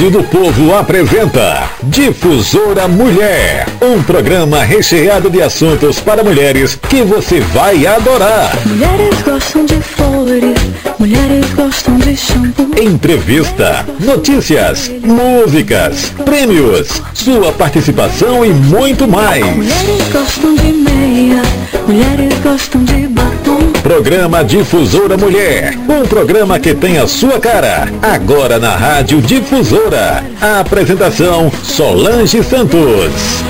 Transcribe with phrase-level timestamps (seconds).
[0.00, 7.40] Rádio do Povo apresenta Difusora Mulher, um programa recheado de assuntos para mulheres que você
[7.40, 8.50] vai adorar.
[8.64, 10.58] Mulheres gostam de flores,
[11.00, 12.68] mulheres gostam de shampoo.
[12.78, 19.42] Entrevista, notícias, músicas, prêmios, sua participação e muito mais.
[19.56, 21.40] Mulheres gostam de meia,
[21.86, 23.72] mulheres gostam de batom.
[23.82, 27.88] Programa Difusora Mulher, um programa que tem a sua cara.
[28.02, 30.22] Agora na Rádio Difusora.
[30.38, 33.40] A apresentação Solange Santos.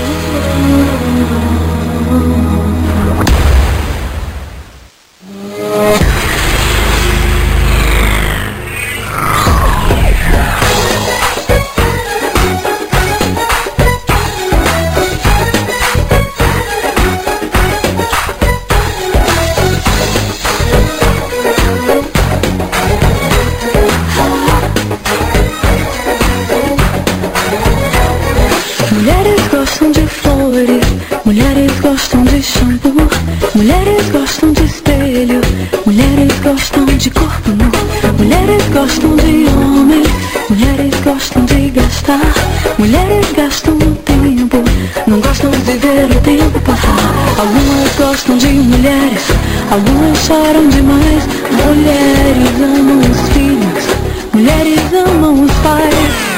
[49.70, 51.22] Algumas choram demais.
[51.50, 53.84] Mulheres amam os filhos,
[54.32, 56.30] mulheres amam os pais.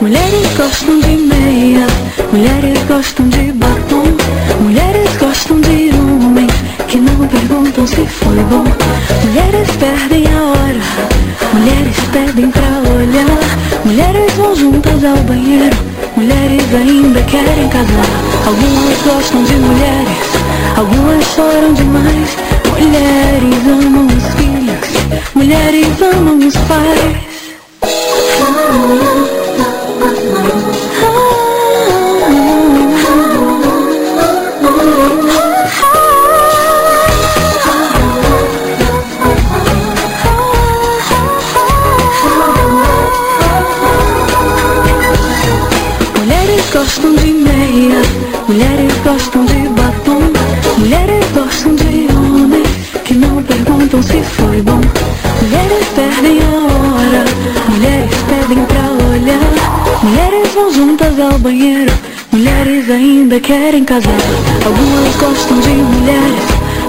[0.00, 1.86] Mulheres gostam de meia,
[2.32, 4.04] mulheres gostam de batom,
[4.60, 6.52] mulheres gostam de homens
[6.86, 8.64] que não perguntam se foi bom.
[9.24, 10.80] Mulheres perdem a hora,
[11.54, 12.62] mulheres pedem pra
[12.94, 15.76] olhar, mulheres vão juntas ao banheiro,
[16.16, 18.36] mulheres ainda querem casar.
[18.46, 20.35] Algumas gostam de mulheres,
[20.76, 22.36] algumas choram demais.
[22.78, 24.88] Mulheres amam os filhos,
[25.34, 27.26] mulheres amam os pais.
[60.56, 61.92] Vão juntas ao banheiro,
[62.32, 64.10] mulheres ainda querem casar.
[64.64, 66.44] Algumas gostam de mulheres,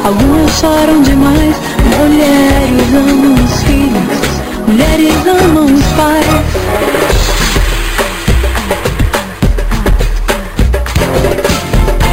[0.05, 1.53] algumas choram demais.
[1.97, 6.27] Mulheres amam os filhos, mulheres amam os pais.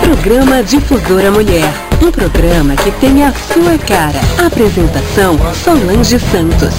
[0.02, 1.72] Programa Difusora Mulher.
[2.02, 4.20] Um programa que tem a sua cara.
[4.44, 6.74] Apresentação Solange Santos.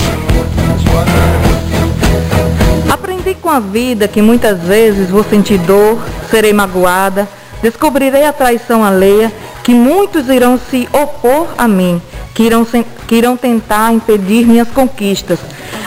[3.46, 6.00] Com a vida que muitas vezes vou sentir dor,
[6.32, 7.30] serei magoada,
[7.62, 9.32] descobrirei a traição alheia,
[9.64, 12.02] que muitos irão se opor a mim,
[12.34, 12.66] que irão,
[13.08, 15.38] que irão tentar impedir minhas conquistas.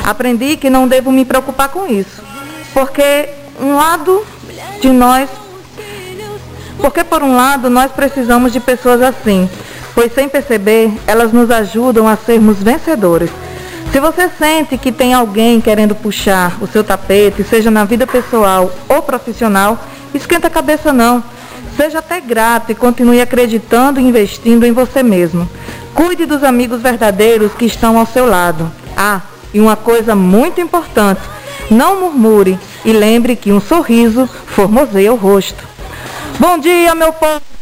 [0.04, 2.22] Aprendi que não devo me preocupar com isso,
[2.72, 3.28] porque
[3.60, 4.24] um lado
[4.80, 5.28] de nós
[6.80, 9.50] porque, por um lado, nós precisamos de pessoas assim,
[9.96, 13.30] pois, sem perceber, elas nos ajudam a sermos vencedores.
[13.92, 18.70] Se você sente que tem alguém querendo puxar o seu tapete, seja na vida pessoal
[18.88, 19.78] ou profissional,
[20.14, 21.22] esquenta a cabeça não.
[21.76, 25.48] Seja até grato e continue acreditando e investindo em você mesmo.
[25.94, 28.70] Cuide dos amigos verdadeiros que estão ao seu lado.
[28.96, 29.22] Ah,
[29.54, 31.22] e uma coisa muito importante,
[31.70, 35.64] não murmure e lembre que um sorriso formoseia o rosto.
[36.38, 37.57] Bom dia, meu povo!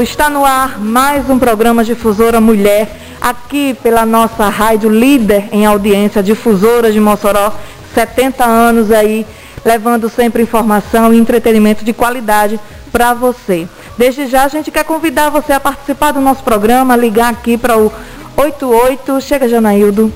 [0.00, 2.88] Está no ar mais um programa Difusora Mulher,
[3.20, 7.52] aqui pela nossa rádio líder em audiência, Difusora de Mossoró,
[7.92, 9.26] 70 anos aí,
[9.64, 12.60] levando sempre informação e entretenimento de qualidade
[12.92, 13.66] para você.
[13.98, 17.76] Desde já a gente quer convidar você a participar do nosso programa, ligar aqui para
[17.76, 17.92] o
[18.36, 20.12] 88, chega Janaildo,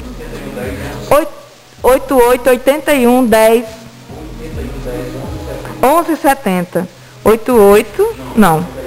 [1.82, 3.64] 88 81 10
[5.82, 6.88] 1170.
[7.24, 8.81] 88, não.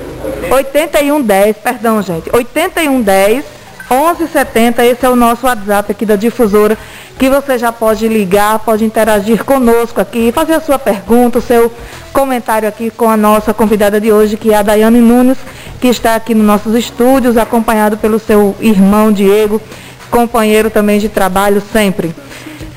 [0.52, 2.30] 8110, perdão, gente.
[2.34, 3.46] 8110
[3.90, 6.78] 1170, esse é o nosso WhatsApp aqui da difusora,
[7.20, 11.72] que você já pode ligar, pode interagir conosco aqui, fazer a sua pergunta, o seu
[12.12, 15.38] comentário aqui com a nossa convidada de hoje, que é a Daiane Nunes,
[15.80, 19.62] que está aqui nos nossos estúdios, acompanhado pelo seu irmão Diego,
[20.06, 22.14] companheiro também de trabalho sempre.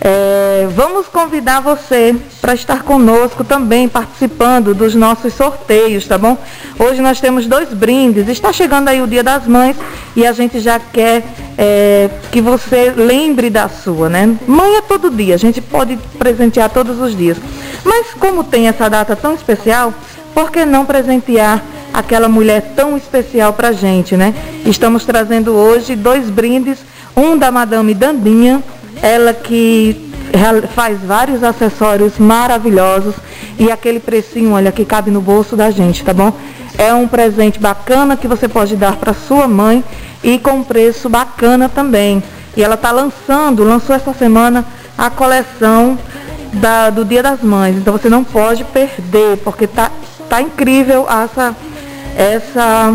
[0.01, 6.39] É, vamos convidar você para estar conosco também participando dos nossos sorteios, tá bom?
[6.79, 8.29] Hoje nós temos dois brindes.
[8.29, 9.77] Está chegando aí o Dia das Mães
[10.15, 11.25] e a gente já quer
[11.57, 14.37] é, que você lembre da sua, né?
[14.47, 17.37] Mãe é todo dia, a gente pode presentear todos os dias.
[17.85, 19.93] Mas como tem essa data tão especial,
[20.33, 21.61] por que não presentear
[21.93, 24.33] aquela mulher tão especial para gente, né?
[24.65, 26.79] Estamos trazendo hoje dois brindes,
[27.19, 28.63] um da Madame Dandinha,
[29.03, 30.09] ela que
[30.75, 33.15] faz vários acessórios maravilhosos
[33.59, 36.33] e aquele precinho, olha, que cabe no bolso da gente, tá bom?
[36.77, 39.83] É um presente bacana que você pode dar para sua mãe
[40.23, 42.23] e com preço bacana também.
[42.57, 44.65] E ela está lançando, lançou essa semana
[44.97, 45.99] a coleção
[46.53, 47.77] da, do Dia das Mães.
[47.77, 49.91] Então você não pode perder, porque tá,
[50.29, 51.57] tá incrível essa,
[52.17, 52.95] essa,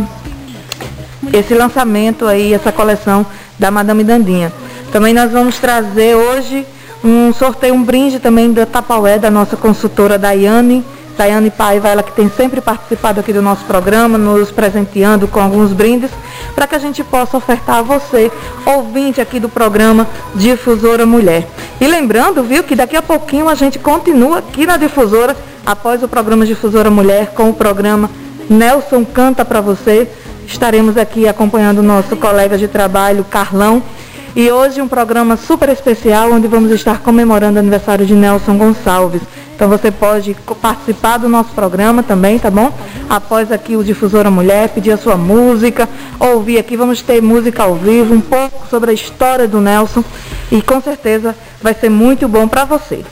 [1.33, 3.25] esse lançamento aí, essa coleção
[3.57, 4.51] da Madame Dandinha.
[4.91, 6.65] Também nós vamos trazer hoje
[7.03, 10.83] um sorteio, um brinde também da Tapaué, da nossa consultora Daiane
[11.17, 15.71] Daiane Paiva, ela que tem sempre participado aqui do nosso programa, nos presenteando com alguns
[15.71, 16.09] brindes,
[16.55, 18.31] para que a gente possa ofertar a você,
[18.65, 21.47] ouvinte aqui do programa Difusora Mulher.
[21.79, 25.35] E lembrando, viu, que daqui a pouquinho a gente continua aqui na Difusora,
[25.65, 28.09] após o programa Difusora Mulher, com o programa
[28.49, 30.09] Nelson Canta para você.
[30.47, 33.81] Estaremos aqui acompanhando o nosso colega de trabalho, Carlão.
[34.35, 39.21] E hoje um programa super especial, onde vamos estar comemorando o aniversário de Nelson Gonçalves.
[39.55, 42.71] Então você pode participar do nosso programa também, tá bom?
[43.09, 45.87] Após aqui o Difusora Mulher, pedir a sua música,
[46.19, 50.03] ouvir aqui, vamos ter música ao vivo, um pouco sobre a história do Nelson
[50.51, 53.03] e com certeza vai ser muito bom para você.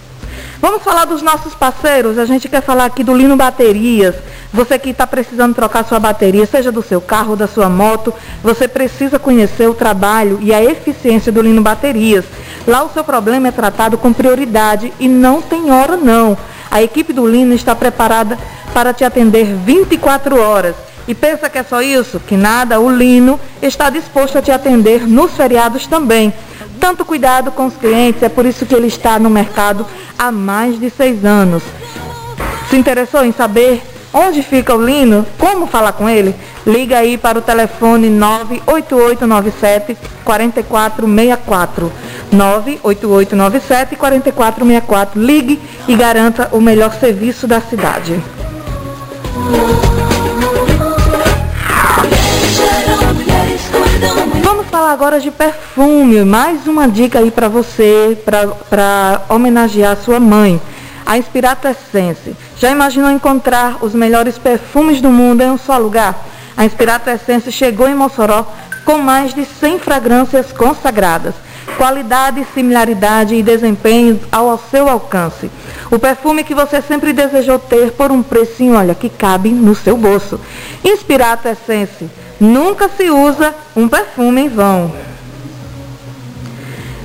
[0.59, 2.17] Vamos falar dos nossos parceiros.
[2.17, 4.15] A gente quer falar aqui do Lino Baterias.
[4.53, 8.67] Você que está precisando trocar sua bateria, seja do seu carro, da sua moto, você
[8.67, 12.25] precisa conhecer o trabalho e a eficiência do Lino Baterias.
[12.67, 16.37] Lá o seu problema é tratado com prioridade e não tem hora não.
[16.69, 18.37] A equipe do Lino está preparada
[18.73, 20.90] para te atender 24 horas.
[21.11, 22.21] E pensa que é só isso?
[22.21, 26.33] Que nada, o Lino está disposto a te atender nos feriados também
[26.79, 29.85] tanto cuidado com os clientes, é por isso que ele está no mercado
[30.17, 31.61] há mais de seis anos.
[32.69, 35.23] Se interessou em saber onde fica o Lino?
[35.37, 36.33] Como falar com ele?
[36.65, 41.91] Liga aí para o telefone 98897 4464.
[42.31, 45.21] 98897 4464.
[45.21, 48.19] Ligue e garanta o melhor serviço da cidade.
[54.81, 56.25] Falar agora de perfume.
[56.25, 60.59] Mais uma dica aí para você, para homenagear sua mãe.
[61.05, 62.35] A Inspirato Essence.
[62.57, 66.25] Já imaginou encontrar os melhores perfumes do mundo em um só lugar?
[66.57, 68.51] A Inspirato Essence chegou em Mossoró
[68.83, 71.35] com mais de 100 fragrâncias consagradas.
[71.77, 75.51] Qualidade, similaridade e desempenho ao seu alcance.
[75.91, 79.95] O perfume que você sempre desejou ter por um precinho, olha, que cabe no seu
[79.95, 80.39] bolso.
[80.83, 82.09] Inspirato Essence
[82.41, 84.91] Nunca se usa um perfume em vão.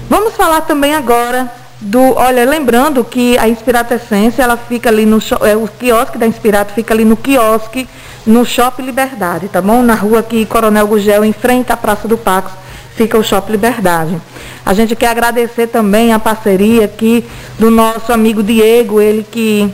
[0.08, 5.18] Vamos falar também agora do, olha, lembrando que a Inspirato Essência, ela fica ali no,
[5.42, 7.86] é, o quiosque da Inspirato fica ali no quiosque,
[8.26, 9.82] no Shopping Liberdade, tá bom?
[9.82, 12.52] Na rua aqui, Coronel Gugel, em frente à Praça do Pax,
[12.96, 14.16] fica o Shopping Liberdade.
[14.64, 17.22] A gente quer agradecer também a parceria aqui
[17.58, 19.70] do nosso amigo Diego, ele que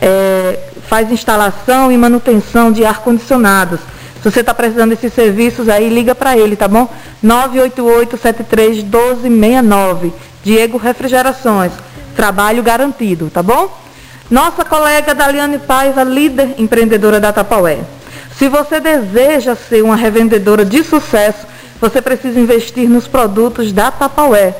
[0.00, 3.80] é, faz instalação e manutenção de ar-condicionados.
[4.22, 6.88] Se você está precisando desses serviços aí, liga para ele, tá bom?
[7.24, 10.12] 988-73-1269.
[10.44, 11.72] Diego Refrigerações.
[12.14, 13.76] Trabalho garantido, tá bom?
[14.30, 17.80] Nossa colega Daliane Paiva, líder empreendedora da Tapaué.
[18.38, 21.44] Se você deseja ser uma revendedora de sucesso,
[21.80, 24.54] você precisa investir nos produtos da Tapaué.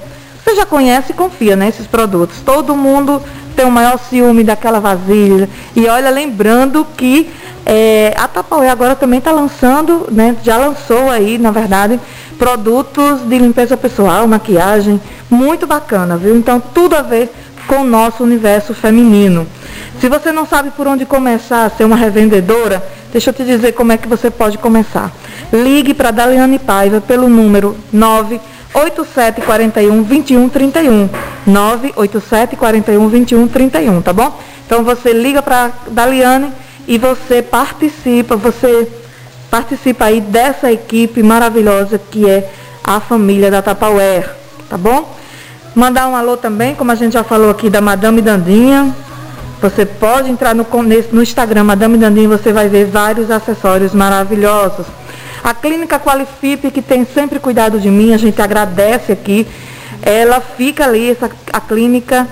[0.45, 2.41] Você já conhece e confia nesses produtos.
[2.45, 5.49] Todo mundo tem o maior ciúme daquela vasilha.
[5.77, 7.31] E olha, lembrando que
[7.65, 12.01] é, a Tapaué agora também está lançando, né, já lançou aí, na verdade,
[12.39, 16.37] produtos de limpeza pessoal, maquiagem, muito bacana, viu?
[16.37, 17.33] Então, tudo a ver
[17.67, 19.47] com o nosso universo feminino.
[20.01, 22.83] Se você não sabe por onde começar a ser uma revendedora,
[23.13, 25.13] deixa eu te dizer como é que você pode começar.
[25.53, 27.77] Ligue para Daliane Paiva pelo número
[28.75, 31.09] 98741 2131.
[31.47, 34.39] 98741 2131, tá bom?
[34.67, 36.53] Então você liga para Daliane
[36.87, 38.89] e você participa, você
[39.51, 42.51] participa aí dessa equipe maravilhosa que é
[42.83, 44.29] a família da Tapauer,
[44.69, 45.15] tá bom?
[45.75, 48.95] Mandar um alô também, como a gente já falou aqui, da Madame Dandinha.
[49.61, 50.67] Você pode entrar no,
[51.13, 54.87] no Instagram Madame Dandinha, você vai ver vários acessórios maravilhosos.
[55.43, 59.47] A Clínica Qualifip, que tem sempre cuidado de mim, a gente agradece aqui.
[60.01, 62.29] Ela fica ali, essa, a clínica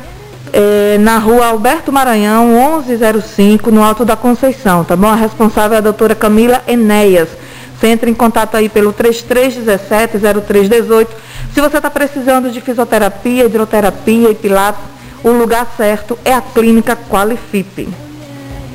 [0.52, 2.48] é, na rua Alberto Maranhão,
[2.78, 5.08] 1105, no Alto da Conceição, tá bom?
[5.08, 7.30] A responsável é a doutora Camila Enéas.
[7.78, 11.06] Você entra em contato aí pelo 3317-0318.
[11.54, 14.82] Se você está precisando de fisioterapia, hidroterapia e pilates,
[15.24, 17.88] o lugar certo é a Clínica Qualifip.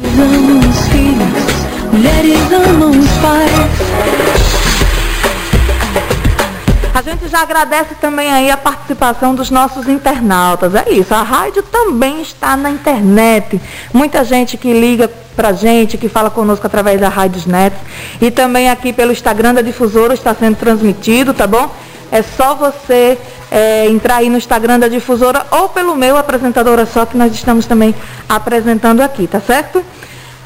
[0.03, 1.54] Amam os filhos,
[1.95, 3.51] mulheres amam os pais.
[6.93, 10.75] A gente já agradece também aí a participação dos nossos internautas.
[10.75, 13.61] É isso, a rádio também está na internet.
[13.93, 17.75] Muita gente que liga pra gente, que fala conosco através da Rádios Net.
[18.21, 21.73] E também aqui pelo Instagram da Difusora está sendo transmitido, tá bom?
[22.11, 23.17] É só você
[23.51, 27.65] é, entrar aí no Instagram da Difusora ou pelo meu apresentadora só, que nós estamos
[27.65, 27.95] também
[28.27, 29.83] apresentando aqui, tá certo?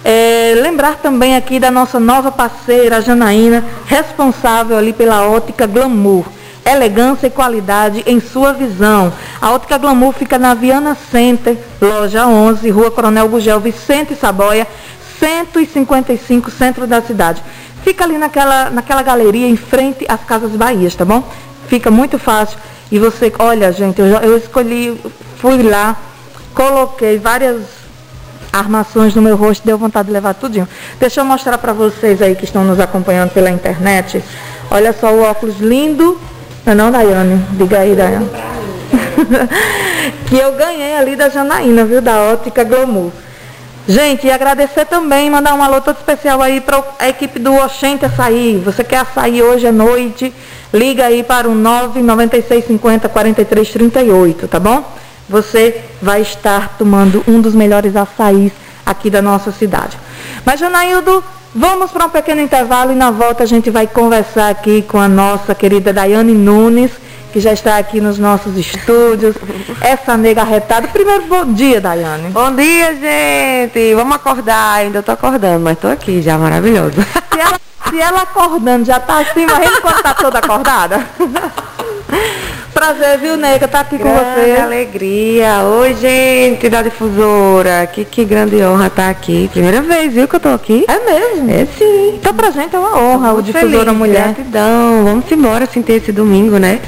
[0.04, 6.26] É, lembrar também aqui da nossa nova parceira, Janaína, responsável ali pela ótica Glamour.
[6.66, 9.12] Elegância e qualidade em sua visão.
[9.42, 14.68] A ótica Glamour fica na Viana Center, loja 11, Rua Coronel Gugel Vicente Saboia,
[15.20, 17.42] 155, centro da cidade.
[17.84, 21.24] Fica ali naquela, naquela galeria em frente às Casas Bahias, tá bom?
[21.68, 22.58] Fica muito fácil.
[22.92, 25.00] E você, olha, gente, eu, eu escolhi,
[25.38, 25.98] fui lá,
[26.54, 27.79] coloquei várias
[28.52, 30.68] armações no meu rosto, deu vontade de levar tudinho.
[31.00, 34.24] Deixa eu mostrar para vocês aí que estão nos acompanhando pela internet.
[34.72, 36.20] Olha só o óculos lindo.
[36.66, 37.44] Não é não, Daiane?
[37.52, 38.30] Diga aí, Daiane.
[40.28, 42.02] que eu ganhei ali da Janaína, viu?
[42.02, 43.12] Da Ótica Glamour.
[43.88, 48.06] Gente, e agradecer também, mandar um alô todo especial aí para a equipe do Oxente
[48.06, 48.62] Açaí.
[48.64, 50.32] Você quer açaí hoje à noite?
[50.72, 54.84] Liga aí para o 99650 4338, tá bom?
[55.30, 58.52] Você vai estar tomando um dos melhores açaís
[58.84, 59.98] aqui da nossa cidade.
[60.44, 64.82] Mas, Janaildo, vamos para um pequeno intervalo e na volta a gente vai conversar aqui
[64.82, 66.92] com a nossa querida Daiane Nunes,
[67.32, 69.36] que já está aqui nos nossos estúdios.
[69.80, 70.88] Essa nega arretada.
[70.88, 72.30] Primeiro, bom dia, Daiane.
[72.30, 73.94] Bom dia, gente!
[73.94, 76.94] Vamos acordar, ainda tô acordando, mas tô aqui já, maravilhoso.
[77.32, 81.06] Se ela, se ela acordando já tá assim, imagina quando tá toda acordada.
[82.80, 83.68] Prazer, viu, nega?
[83.68, 84.62] Tá aqui com Grande você.
[84.62, 85.64] alegria!
[85.64, 87.86] Oi, gente da difusora!
[87.88, 89.50] Que, que grande honra estar aqui.
[89.52, 90.86] Primeira vez, viu, que eu tô aqui?
[90.88, 91.52] É mesmo?
[91.52, 92.16] É sim.
[92.16, 94.34] Então pra gente é uma honra, o Difusora feliz, Mulher.
[94.34, 95.04] Gratidão.
[95.04, 96.80] Vamos embora, assim, ter esse domingo, né?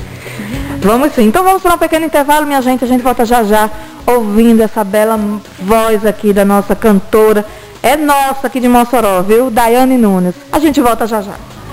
[0.79, 1.23] Vamos sim.
[1.23, 2.85] Então vamos para um pequeno intervalo, minha gente.
[2.85, 3.69] A gente volta já já
[4.07, 5.19] ouvindo essa bela
[5.59, 7.45] voz aqui da nossa cantora.
[7.83, 9.51] É nossa aqui de Mossoró, viu?
[9.51, 10.35] Daiane Nunes.
[10.53, 11.33] A gente volta já já.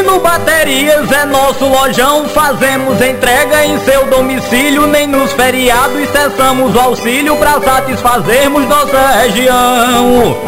[0.00, 6.80] Lino Baterias é nosso lojão, fazemos entrega em seu domicílio, nem nos feriados cessamos o
[6.80, 10.38] auxílio para satisfazermos nossa região.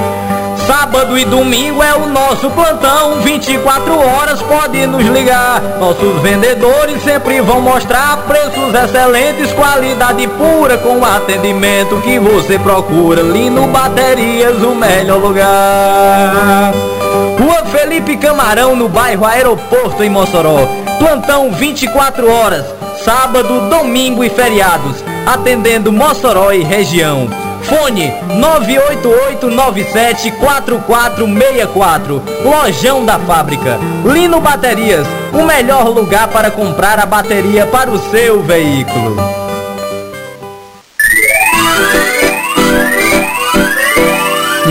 [0.67, 5.61] Sábado e domingo é o nosso plantão, 24 horas pode nos ligar.
[5.79, 13.21] Nossos vendedores sempre vão mostrar preços excelentes, qualidade pura com atendimento que você procura.
[13.21, 16.73] Lino Baterias, o melhor lugar.
[17.39, 20.67] Rua Felipe Camarão, no bairro Aeroporto, em Mossoró.
[20.99, 22.65] Plantão 24 horas,
[23.05, 25.05] sábado, domingo e feriados.
[25.27, 27.29] Atendendo Mossoró e região.
[27.63, 28.13] Fone
[29.41, 32.21] 988974464.
[32.45, 33.79] Lojão da Fábrica.
[34.05, 39.17] Lino Baterias, o melhor lugar para comprar a bateria para o seu veículo.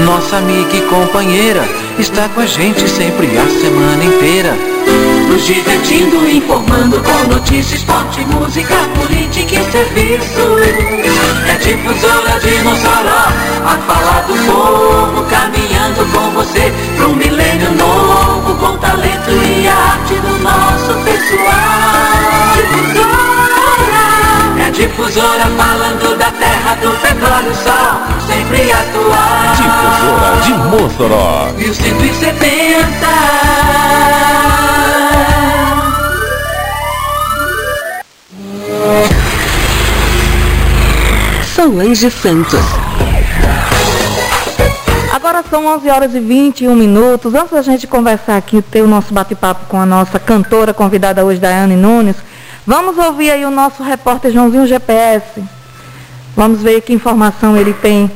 [0.05, 1.63] Nossa amiga e companheira
[2.01, 4.57] está com a gente sempre a semana inteira.
[5.29, 10.41] nos divertindo, informando com notícias, esporte, música, política e serviço.
[11.47, 13.27] É difusora de Mossoró,
[13.65, 20.15] a falar do povo, caminhando com você para um milênio novo, com talento e arte
[20.15, 22.51] do nosso pessoal.
[22.55, 23.20] Difusora,
[24.71, 29.55] difusora falando da terra, do petróleo, sol, sempre atual.
[29.55, 31.51] Difusora de Mossoró.
[31.57, 33.07] 1170.
[41.55, 42.65] Solange Santos.
[45.13, 47.35] Agora são 11 horas e 21 minutos.
[47.35, 51.39] Antes da gente conversar aqui, ter o nosso bate-papo com a nossa cantora convidada hoje,
[51.39, 52.15] Daiane Nunes,
[52.65, 55.43] vamos ouvir aí o nosso repórter Joãozinho GPS.
[56.35, 58.09] Vamos ver que informação ele tem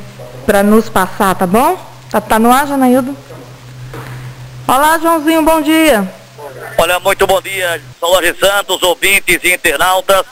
[0.44, 1.78] para nos passar, tá bom?
[2.10, 3.16] Tá, tá no ar, Janaildo?
[4.66, 6.10] Olá, Joãozinho, bom dia.
[6.78, 10.24] Olha, muito bom dia, Solange Santos, ouvintes e internautas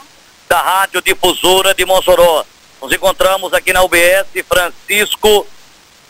[0.48, 2.44] da Rádio Difusora de Mossoró.
[2.80, 5.46] Nos encontramos aqui na UBS Francisco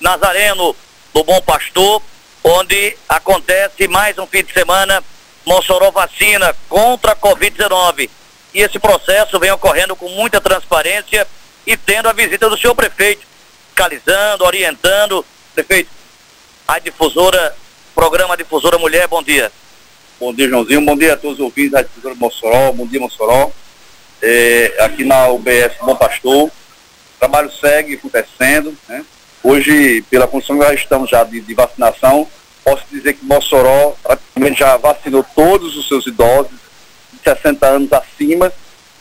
[0.00, 0.74] Nazareno,
[1.12, 2.02] do Bom Pastor,
[2.42, 5.02] onde acontece mais um fim de semana
[5.44, 8.08] Mossoró vacina contra a Covid-19.
[8.52, 11.26] E esse processo vem ocorrendo com muita transparência
[11.66, 13.26] e tendo a visita do senhor prefeito,
[13.66, 15.24] fiscalizando, orientando.
[15.54, 15.90] Prefeito,
[16.66, 17.54] a difusora,
[17.94, 19.50] programa Difusora Mulher, bom dia.
[20.18, 20.84] Bom dia, Joãozinho.
[20.84, 22.72] Bom dia a todos os ouvintes da difusora Mossoró.
[22.72, 23.50] Bom dia, Mossoró.
[24.22, 26.46] É, aqui na UBS Bom Pastor.
[26.46, 26.52] O
[27.18, 29.04] trabalho segue acontecendo, né?
[29.42, 32.26] Hoje, pela condição já estamos já de, de vacinação,
[32.64, 36.58] posso dizer que Mossoró praticamente já vacinou todos os seus idosos
[37.12, 38.50] de 60 anos acima.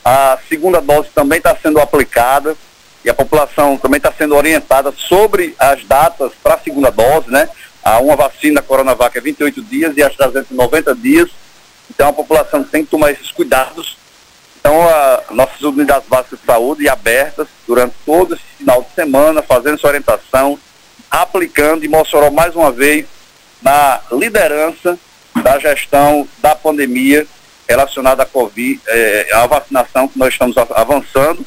[0.04, 2.54] A segunda dose também está sendo aplicada
[3.02, 7.48] e a população também está sendo orientada sobre as datas para a segunda dose, né?
[7.82, 11.30] A uma vacina Coronavac é 28 dias e a AstraZeneca 90 dias.
[11.90, 13.96] Então a população tem que tomar esses cuidados.
[14.60, 19.74] Então a, nossas unidades básicas de saúde abertas durante todo esse final de semana, fazendo
[19.74, 20.58] essa orientação,
[21.10, 23.06] aplicando e Mossoró mais uma vez
[23.64, 24.98] na liderança
[25.42, 27.26] da gestão da pandemia
[27.66, 31.44] relacionada à Covid, eh, à vacinação que nós estamos avançando.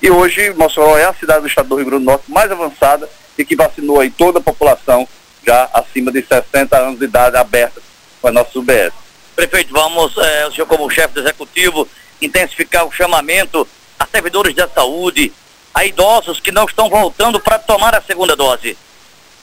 [0.00, 3.08] E hoje Mossoró é a cidade do estado do Rio Grande do Norte mais avançada
[3.36, 5.06] e que vacinou aí toda a população
[5.46, 7.80] já acima de 60 anos de idade aberta
[8.20, 8.92] com a nossa UBS.
[9.36, 11.86] Prefeito, vamos, eh, o senhor como chefe do executivo,
[12.22, 15.30] intensificar o chamamento a servidores da saúde,
[15.74, 18.76] a idosos que não estão voltando para tomar a segunda dose.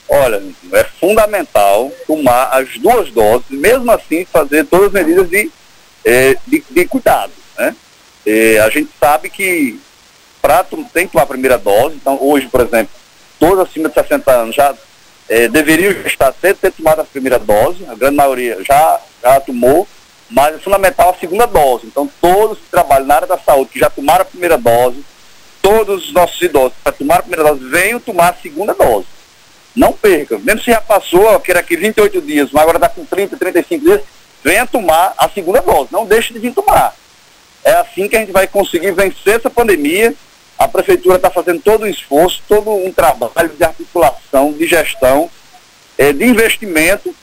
[0.10, 5.52] Olha, é fundamental tomar as duas doses, mesmo assim fazer todas as medidas de,
[6.06, 7.32] eh, de, de, cuidado.
[7.58, 7.76] Né?
[8.26, 9.78] Eh, a gente sabe que
[10.42, 12.90] para tem que tomar a primeira dose, então hoje, por exemplo,
[13.38, 14.74] todos acima de 60 anos já
[15.28, 19.86] eh, deveriam estar sem ter tomado a primeira dose, a grande maioria já, já tomou,
[20.30, 21.86] mas é fundamental a segunda dose.
[21.86, 25.04] Então todos que trabalham na área da saúde, que já tomaram a primeira dose,
[25.62, 29.17] todos os nossos idosos que já tomaram a primeira dose, venham tomar a segunda dose
[29.78, 30.38] não perca.
[30.40, 33.86] Mesmo se já passou, que era aqui 28 dias, mas agora está com 30, 35
[33.86, 34.02] dias,
[34.44, 35.90] venha tomar a segunda dose.
[35.92, 36.96] Não deixe de vir tomar.
[37.64, 40.14] É assim que a gente vai conseguir vencer essa pandemia.
[40.58, 45.30] A prefeitura está fazendo todo um esforço, todo um trabalho de articulação, de gestão,
[45.98, 47.16] é, de investimento.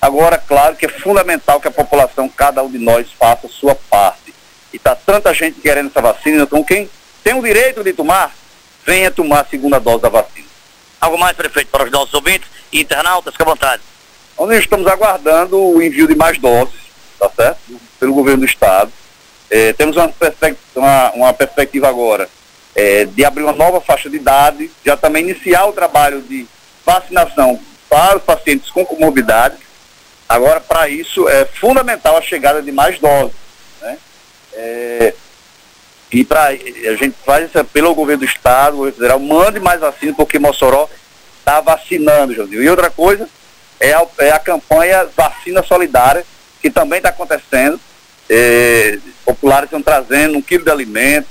[0.00, 3.74] Agora, claro que é fundamental que a população, cada um de nós, faça a sua
[3.74, 4.32] parte.
[4.72, 6.88] E está tanta gente querendo essa vacina, então quem
[7.24, 8.32] tem o direito de tomar,
[8.86, 10.47] venha tomar a segunda dose da vacina.
[11.00, 13.82] Algo mais, prefeito, para os nossos ouvintes e internautas, fique à vontade.
[14.38, 16.74] Nós estamos aguardando o envio de mais doses,
[17.18, 17.60] tá certo?
[17.98, 18.92] Pelo governo do Estado.
[19.50, 22.28] É, temos uma perspectiva, uma, uma perspectiva agora
[22.74, 26.46] é, de abrir uma nova faixa de idade, já também iniciar o trabalho de
[26.86, 29.56] vacinação para os pacientes com comorbidade.
[30.28, 33.34] Agora, para isso, é fundamental a chegada de mais doses.
[33.80, 33.98] Né?
[34.52, 35.14] É,
[36.10, 36.54] e para a
[36.96, 40.88] gente faz isso pelo governo do estado, governo federal, mande mais vacina, porque Mossoró
[41.40, 42.62] está vacinando, Josinho.
[42.62, 43.28] E outra coisa
[43.78, 46.24] é a, é a campanha Vacina Solidária,
[46.62, 47.78] que também está acontecendo.
[48.28, 51.30] É, populares estão trazendo um quilo de alimentos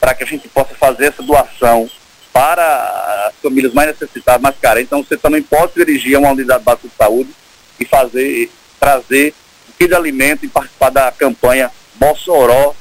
[0.00, 1.88] para que a gente possa fazer essa doação
[2.32, 4.88] para as famílias mais necessitadas, mais carentes.
[4.88, 7.30] Então você também pode dirigir a uma unidade básica de saúde
[7.78, 9.34] e fazer, trazer
[9.68, 12.74] um quilo de alimento e participar da campanha Mossoró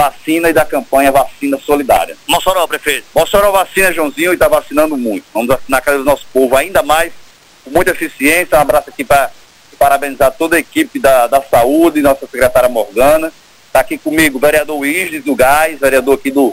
[0.00, 2.16] vacina e da campanha Vacina Solidária.
[2.26, 3.04] Mossoró, prefeito.
[3.14, 5.24] Mossoró vacina, Joãozinho, e está vacinando muito.
[5.34, 7.12] Vamos vacinar a casa do nosso povo ainda mais,
[7.62, 8.56] com muita eficiência.
[8.56, 9.30] Um abraço aqui para
[9.78, 13.30] parabenizar toda a equipe da, da saúde, nossa secretária Morgana.
[13.66, 16.52] Está aqui comigo o vereador Isdes do Gás, vereador aqui do,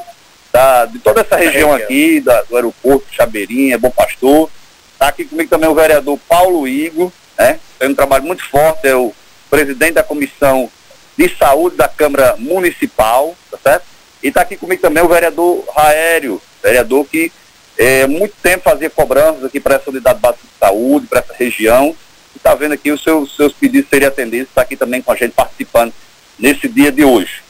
[0.52, 4.50] da, de toda essa região aqui, da, do aeroporto, Chabeirinha, Bom Pastor.
[4.94, 7.60] Está aqui comigo também o vereador Paulo Igor, né?
[7.80, 9.14] Tem um trabalho muito forte, é o
[9.50, 10.70] presidente da comissão
[11.18, 13.86] de Saúde da Câmara Municipal, tá certo?
[14.22, 17.32] E está aqui comigo também o vereador Raério, vereador que
[17.78, 21.96] é, muito tempo fazia cobranças aqui para essa unidade básica de saúde, para essa região,
[22.34, 25.16] e está vendo aqui os seus, seus pedidos serem atendidos, está aqui também com a
[25.16, 25.94] gente participando
[26.38, 27.44] nesse dia de hoje.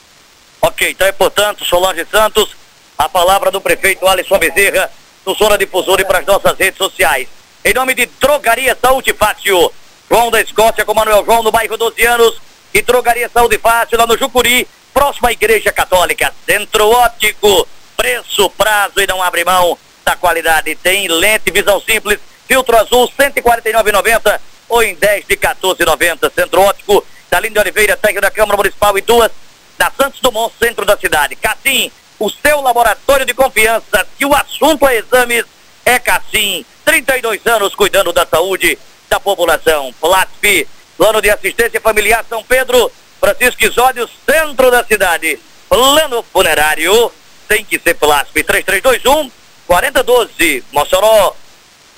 [0.62, 2.56] Ok, então é portanto, Solange Santos,
[2.98, 4.92] a palavra do prefeito Alisson Bezerra,
[5.26, 7.28] no Zona Difusora e para as nossas redes sociais.
[7.64, 9.72] Em nome de Drogaria Saúde Fácil,
[10.10, 12.42] João da Escócia com Manuel João no bairro 12 anos,
[12.78, 19.08] e Drogaria Saúde Fácil lá no Jucuri, próxima Igreja Católica, Centro Óptico, preço, prazo e
[19.08, 20.76] não abre mão da qualidade.
[20.76, 26.32] Tem lente, visão simples, filtro azul, 149,90 ou em 10 de 14,90.
[26.32, 29.32] Centro Óptico, da Linda Oliveira, técnico da Câmara Municipal e duas
[29.76, 31.36] da Santos Dumont, centro da cidade.
[31.36, 35.46] Cassim, o seu laboratório de confiança, que o assunto é exames,
[35.84, 36.63] é Cassim.
[36.86, 38.78] 32 anos cuidando da saúde
[39.10, 39.92] da população.
[40.00, 45.40] Platf, Plano de Assistência Familiar São Pedro, Francisco Isódio, centro da cidade.
[45.70, 47.12] Plano funerário,
[47.48, 49.32] tem que ser Plasp, 3321
[49.68, 50.64] 4012.
[50.72, 51.36] Mossoró,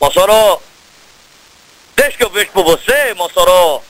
[0.02, 0.62] Mossoró.
[1.96, 3.82] Deixa que eu vejo por você, Mossoró.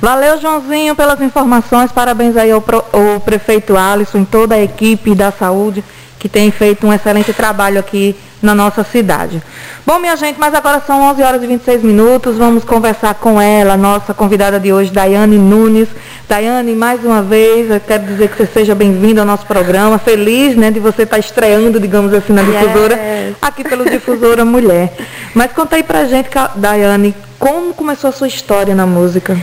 [0.00, 1.92] Valeu, Joãozinho, pelas informações.
[1.92, 5.82] Parabéns aí ao, ao prefeito Alisson e toda a equipe da saúde
[6.18, 9.40] que tem feito um excelente trabalho aqui na nossa cidade.
[9.86, 12.36] Bom, minha gente, mas agora são 11 horas e 26 minutos.
[12.36, 15.88] Vamos conversar com ela, nossa convidada de hoje, Daiane Nunes.
[16.28, 19.98] Daiane, mais uma vez, eu quero dizer que você seja bem-vinda ao nosso programa.
[19.98, 23.36] Feliz, né, de você estar estreando, digamos assim, na difusora, yes.
[23.40, 24.92] aqui pelo Difusora Mulher.
[25.34, 29.36] Mas conta aí pra gente, Daiane, como começou a sua história na música?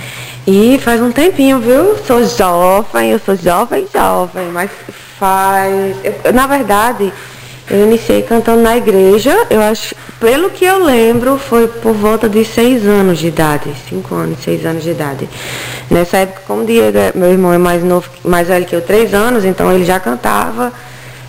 [0.48, 1.96] E faz um tempinho, viu?
[2.08, 4.72] Sou jovem, eu sou jovem, jovem, mas
[5.20, 5.96] faz.
[6.04, 7.14] Eu, na verdade,
[7.70, 12.44] eu iniciei cantando na igreja, eu acho, pelo que eu lembro, foi por volta de
[12.44, 15.30] seis anos de idade, cinco anos, seis anos de idade.
[15.90, 19.14] Nessa época, como o Diego, meu irmão é mais novo, mais velho que eu, três
[19.14, 20.74] anos, então ele já cantava.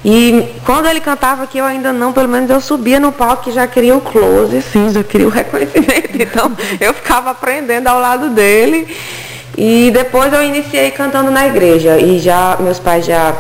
[0.03, 3.53] E quando ele cantava que eu ainda não, pelo menos eu subia no palco e
[3.53, 6.11] já queria o close, sim, já queria o reconhecimento.
[6.19, 6.51] Então
[6.81, 8.89] eu ficava aprendendo ao lado dele.
[9.59, 11.99] E depois eu iniciei cantando na igreja.
[11.99, 13.35] E já meus pais já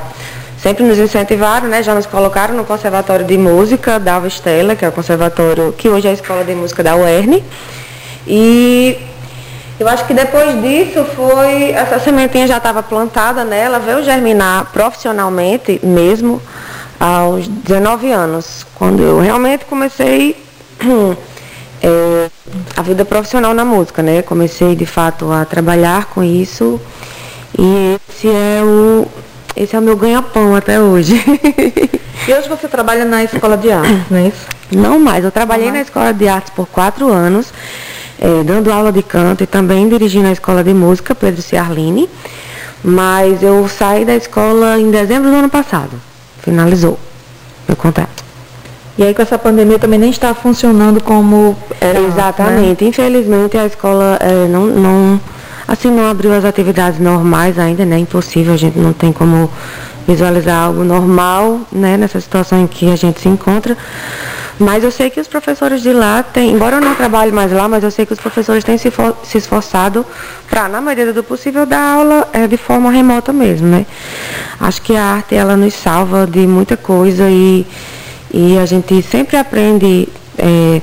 [0.62, 1.82] sempre nos incentivaram, né?
[1.82, 6.06] Já nos colocaram no Conservatório de Música da Estela, que é o conservatório que hoje
[6.06, 7.42] é a Escola de Música da UERN.
[8.26, 8.98] E
[9.78, 11.70] eu acho que depois disso foi.
[11.70, 16.40] Essa sementinha já estava plantada nela, veio germinar profissionalmente mesmo
[16.98, 20.36] aos 19 anos, quando eu realmente comecei
[21.82, 22.30] é,
[22.76, 24.20] a vida profissional na música, né?
[24.20, 26.78] Comecei de fato a trabalhar com isso
[27.58, 29.08] e esse é o
[29.56, 31.14] esse é o meu ganha-pão até hoje.
[32.26, 34.46] e hoje você trabalha na escola de artes, não é isso?
[34.70, 35.74] Não mais, eu trabalhei uhum.
[35.74, 37.52] na escola de artes por quatro anos,
[38.20, 42.08] é, dando aula de canto e também dirigindo a escola de música, Pedro Ciarline.
[42.82, 46.00] Mas eu saí da escola em dezembro do ano passado.
[46.42, 46.98] Finalizou
[47.68, 48.24] meu contrato.
[48.96, 51.98] E aí com essa pandemia também nem está funcionando como era.
[52.00, 52.84] Exatamente.
[52.84, 52.88] Né?
[52.90, 55.20] Infelizmente a escola é, não, não
[55.70, 57.96] Assim, não abriu as atividades normais ainda, né?
[57.96, 59.48] Impossível, a gente não tem como
[60.04, 61.96] visualizar algo normal, né?
[61.96, 63.76] Nessa situação em que a gente se encontra.
[64.58, 67.68] Mas eu sei que os professores de lá têm, embora eu não trabalhe mais lá,
[67.68, 70.04] mas eu sei que os professores têm se, for, se esforçado
[70.50, 73.86] para, na medida do possível, dar aula é, de forma remota mesmo, né?
[74.58, 77.64] Acho que a arte, ela nos salva de muita coisa e,
[78.34, 80.08] e a gente sempre aprende...
[80.36, 80.82] É,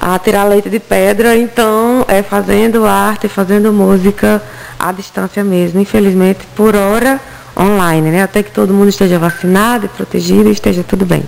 [0.00, 4.42] a tirar leite de pedra, então é fazendo arte, fazendo música
[4.78, 7.20] à distância mesmo, infelizmente por hora
[7.54, 8.22] online, né?
[8.22, 11.22] Até que todo mundo esteja vacinado e protegido e esteja tudo bem.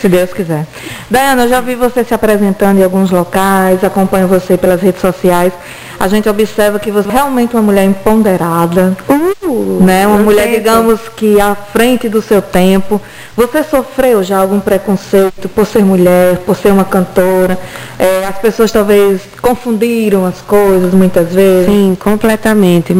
[0.00, 0.66] Se Deus quiser.
[1.10, 5.52] Dayana, eu já vi você se apresentando em alguns locais, acompanho você pelas redes sociais.
[5.98, 10.06] A gente observa que você é realmente uma mulher empoderada, uh, né?
[10.06, 10.56] Uma mulher, tempo.
[10.58, 13.00] digamos que à frente do seu tempo.
[13.34, 17.58] Você sofreu já algum preconceito por ser mulher, por ser uma cantora?
[17.98, 21.66] É, as pessoas talvez confundiram as coisas muitas vezes?
[21.66, 22.94] Sim, completamente.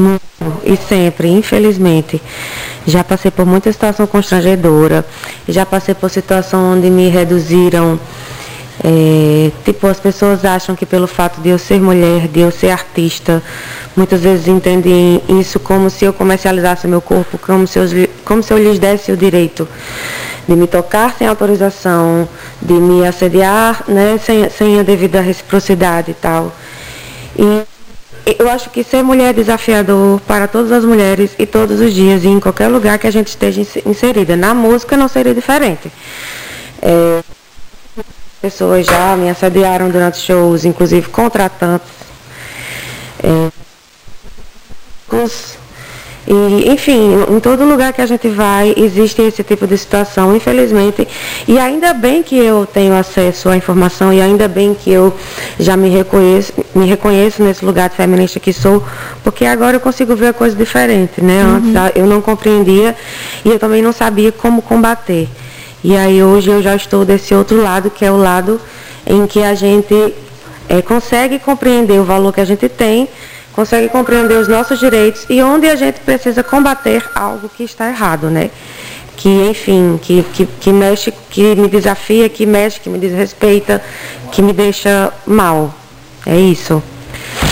[0.65, 2.23] E sempre, infelizmente.
[2.87, 5.05] Já passei por muita situação constrangedora.
[5.49, 7.99] Já passei por situação onde me reduziram
[8.85, 12.71] é, tipo, as pessoas acham que pelo fato de eu ser mulher, de eu ser
[12.71, 13.43] artista,
[13.97, 17.85] muitas vezes entendem isso como se eu comercializasse meu corpo, como se eu,
[18.25, 19.67] como se eu lhes desse o direito
[20.47, 22.29] de me tocar sem autorização,
[22.63, 26.55] de me assediar né, sem, sem a devida reciprocidade e tal.
[27.37, 27.63] E
[28.39, 32.25] eu acho que ser mulher é desafiador para todas as mulheres e todos os dias
[32.25, 34.37] e em qualquer lugar que a gente esteja inserida.
[34.37, 35.93] Na música não seria diferente.
[36.83, 37.23] É,
[38.43, 41.89] pessoas já me assediaram durante shows, inclusive contratantes.
[43.23, 43.51] É,
[46.27, 51.07] e, enfim, em todo lugar que a gente vai, existe esse tipo de situação, infelizmente.
[51.47, 55.15] E ainda bem que eu tenho acesso à informação e ainda bem que eu
[55.59, 58.83] já me reconheço, me reconheço nesse lugar de feminista que sou,
[59.23, 61.45] porque agora eu consigo ver a coisa diferente, né?
[61.45, 61.57] Uhum.
[61.57, 62.97] Antes eu não compreendia
[63.45, 65.29] e eu também não sabia como combater.
[65.85, 68.61] E aí hoje eu já estou desse outro lado, que é o lado
[69.07, 69.95] em que a gente
[70.69, 73.09] é, consegue compreender o valor que a gente tem,
[73.57, 78.29] consegue compreender os nossos direitos e onde a gente precisa combater algo que está errado,
[78.29, 78.51] né?
[79.17, 83.83] Que, enfim, que, que, que mexe, que me desafia, que mexe, que me desrespeita,
[84.31, 85.75] que me deixa mal.
[86.27, 86.83] É isso.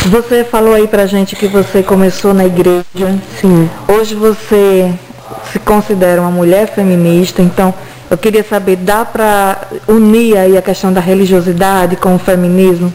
[0.07, 2.85] Você falou aí pra gente que você começou na igreja.
[3.41, 3.71] Sim.
[3.89, 4.93] Hoje você
[5.51, 7.73] se considera uma mulher feminista, então
[8.11, 12.93] eu queria saber, dá para unir aí a questão da religiosidade com o feminismo?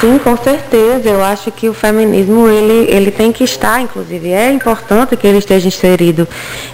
[0.00, 1.10] Sim, com certeza.
[1.10, 5.38] Eu acho que o feminismo ele, ele tem que estar, inclusive, é importante que ele
[5.38, 6.26] esteja inserido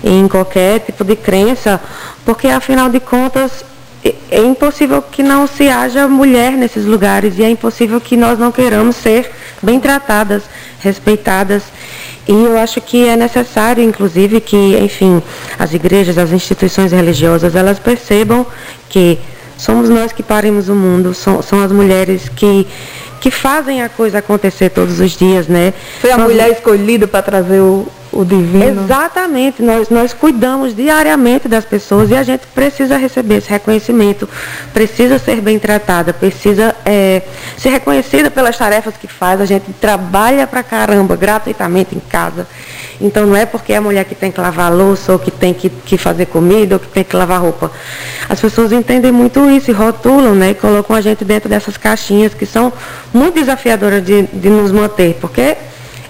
[0.05, 1.81] em qualquer tipo de crença,
[2.25, 3.65] porque afinal de contas
[4.05, 8.39] é, é impossível que não se haja mulher nesses lugares e é impossível que nós
[8.39, 9.29] não queiramos ser
[9.61, 10.45] bem tratadas,
[10.79, 11.65] respeitadas.
[12.29, 15.21] E eu acho que é necessário, inclusive, que, enfim,
[15.59, 18.47] as igrejas, as instituições religiosas, elas percebam
[18.89, 19.19] que
[19.57, 22.67] somos nós que parimos o mundo, são, são as mulheres que
[23.21, 25.73] que fazem a coisa acontecer todos os dias, né?
[26.01, 26.29] Foi a nós...
[26.29, 28.83] mulher escolhida para trazer o, o divino.
[28.85, 34.29] Exatamente, nós, nós cuidamos diariamente das pessoas e a gente precisa receber esse reconhecimento,
[34.73, 37.23] precisa ser bem tratada, precisa é,
[37.59, 42.47] ser reconhecida pelas tarefas que faz, a gente trabalha pra caramba, gratuitamente em casa.
[42.99, 45.53] Então não é porque é a mulher que tem que lavar louça, ou que tem
[45.53, 47.71] que, que fazer comida, ou que tem que lavar roupa.
[48.29, 50.51] As pessoas entendem muito isso e rotulam, né?
[50.51, 52.73] E colocam a gente dentro dessas caixinhas que são
[53.13, 55.57] muito desafiadoras de, de nos manter, porque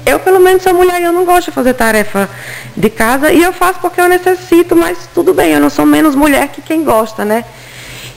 [0.07, 2.31] eu, pelo menos, sou mulher e eu não gosto de fazer tarefa
[2.77, 6.15] de casa e eu faço porque eu necessito, mas tudo bem, eu não sou menos
[6.15, 7.45] mulher que quem gosta, né?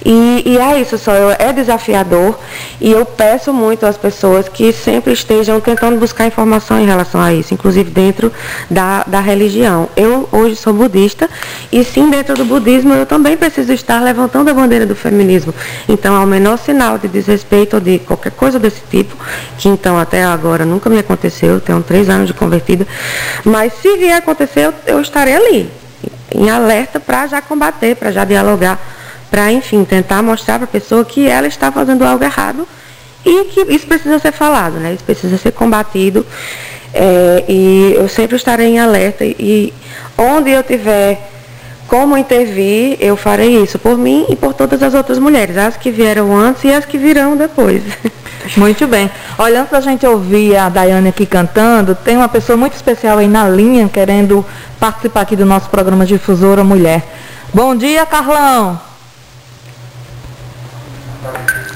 [0.06, 2.40] E, e, é isso só, é desafiador
[2.80, 7.34] e eu peço muito às pessoas que sempre estejam tentando buscar informação em relação a
[7.34, 8.32] isso, inclusive dentro
[8.70, 9.90] da, da religião.
[9.98, 11.30] Eu hoje sou budista
[11.72, 15.54] e sim dentro do budismo eu também preciso estar levantando a bandeira do feminismo.
[15.88, 19.16] Então ao menor sinal de desrespeito ou de qualquer coisa desse tipo,
[19.58, 22.88] que então até agora nunca me aconteceu, tenho três anos de convertida,
[23.44, 25.70] mas se vier acontecer eu, eu estarei ali,
[26.34, 28.80] em alerta para já combater, para já dialogar
[29.30, 32.68] para, enfim, tentar mostrar para a pessoa que ela está fazendo algo errado
[33.26, 34.94] e que isso precisa ser falado, né?
[34.94, 36.26] Isso precisa ser combatido.
[36.94, 39.72] É, e eu sempre estarei em alerta e
[40.18, 41.30] onde eu tiver
[41.88, 45.90] como intervir, eu farei isso por mim e por todas as outras mulheres, as que
[45.90, 47.82] vieram antes e as que virão depois.
[48.56, 49.10] Muito bem.
[49.38, 53.28] Olha, antes da gente ouvir a Daiane aqui cantando, tem uma pessoa muito especial aí
[53.28, 54.46] na linha querendo
[54.80, 57.04] participar aqui do nosso programa Difusora Mulher.
[57.54, 58.89] Bom dia, Carlão.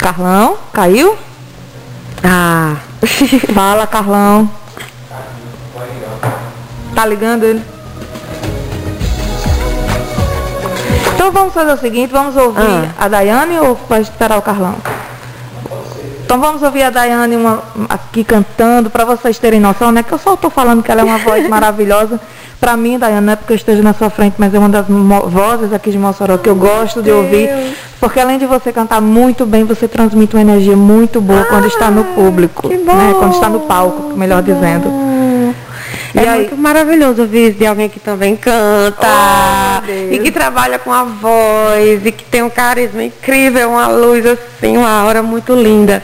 [0.04, 1.18] Carlão, caiu?
[2.22, 2.76] Ah.
[3.56, 4.50] Fala, Carlão.
[6.94, 7.64] Tá ligando ele?
[11.16, 13.06] Então vamos fazer o seguinte, vamos ouvir ah.
[13.06, 14.76] a Daiane ou pode esperar o Carlão?
[16.34, 20.02] Então vamos ouvir a Daiane uma, aqui cantando, para vocês terem noção, né?
[20.02, 22.20] Que eu só estou falando que ela é uma voz maravilhosa.
[22.60, 24.88] Para mim, Dayana, não é porque eu esteja na sua frente, mas é uma das
[24.88, 27.48] vozes aqui de Mossoró que eu gosto de ouvir.
[28.00, 31.68] Porque além de você cantar muito bem, você transmite uma energia muito boa ah, quando
[31.68, 32.68] está no ah, público.
[32.68, 33.14] Né?
[33.20, 34.90] Quando está no palco, melhor dizendo.
[36.16, 36.40] E é aí...
[36.42, 39.08] muito maravilhoso ouvir de alguém que também canta
[39.82, 44.24] oh, e que trabalha com a voz e que tem um carisma incrível, uma luz
[44.26, 46.04] assim, uma aura muito linda.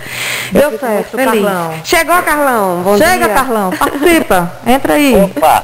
[0.52, 1.74] Deu certo, Carlão.
[1.84, 2.82] Chegou, Carlão.
[2.82, 3.34] Bom Chega, dia.
[3.36, 3.70] Carlão.
[3.70, 4.52] Participa.
[4.66, 5.16] Entra aí.
[5.16, 5.64] Opa,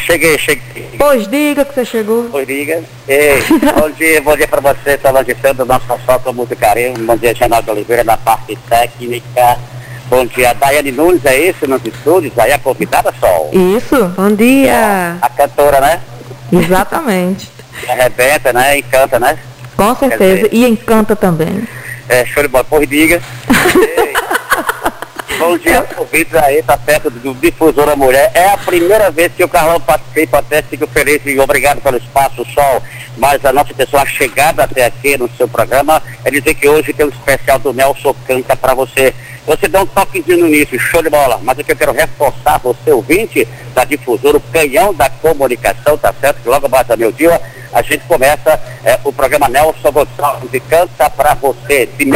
[0.00, 0.90] cheguei, cheguei.
[0.98, 2.28] Pois diga que você chegou.
[2.32, 2.82] Pois diga.
[3.06, 3.40] Ei,
[3.78, 6.94] bom dia, bom dia para você, Solange Santos, nosso só com muito carinho.
[6.98, 9.58] Bom dia, Genaldo Oliveira, da parte técnica.
[10.06, 12.38] Bom dia, Daiane Nunes, é isso nos estúdios?
[12.38, 13.50] Aí a convidada, Sol?
[13.52, 15.16] Isso, bom dia.
[15.20, 16.00] A cantora, né?
[16.52, 17.50] Exatamente.
[17.88, 18.78] Arrebenta, né?
[18.78, 19.38] Encanta, né?
[19.76, 21.66] Com certeza, e encanta também.
[22.08, 23.20] É, show de bola, por diga.
[25.44, 28.30] Bom dia, convites aí, tá perto do Difusora Mulher.
[28.32, 32.46] É a primeira vez que o Carlão participa, até fico feliz e obrigado pelo espaço,
[32.46, 32.82] Sol.
[33.18, 36.94] Mas a nossa intenção, a chegada até aqui no seu programa, é dizer que hoje
[36.94, 39.14] tem um especial do Nelson Canta para você.
[39.46, 41.38] Você dá um toquezinho no início, show de bola.
[41.42, 46.14] Mas o que eu quero reforçar, você ouvinte da difusora, o canhão da comunicação, tá
[46.18, 46.40] certo?
[46.40, 47.38] Que logo mais a meu dia,
[47.70, 51.84] a gente começa é, o programa Nelson Gonçalves e canta pra você.
[51.84, 52.06] De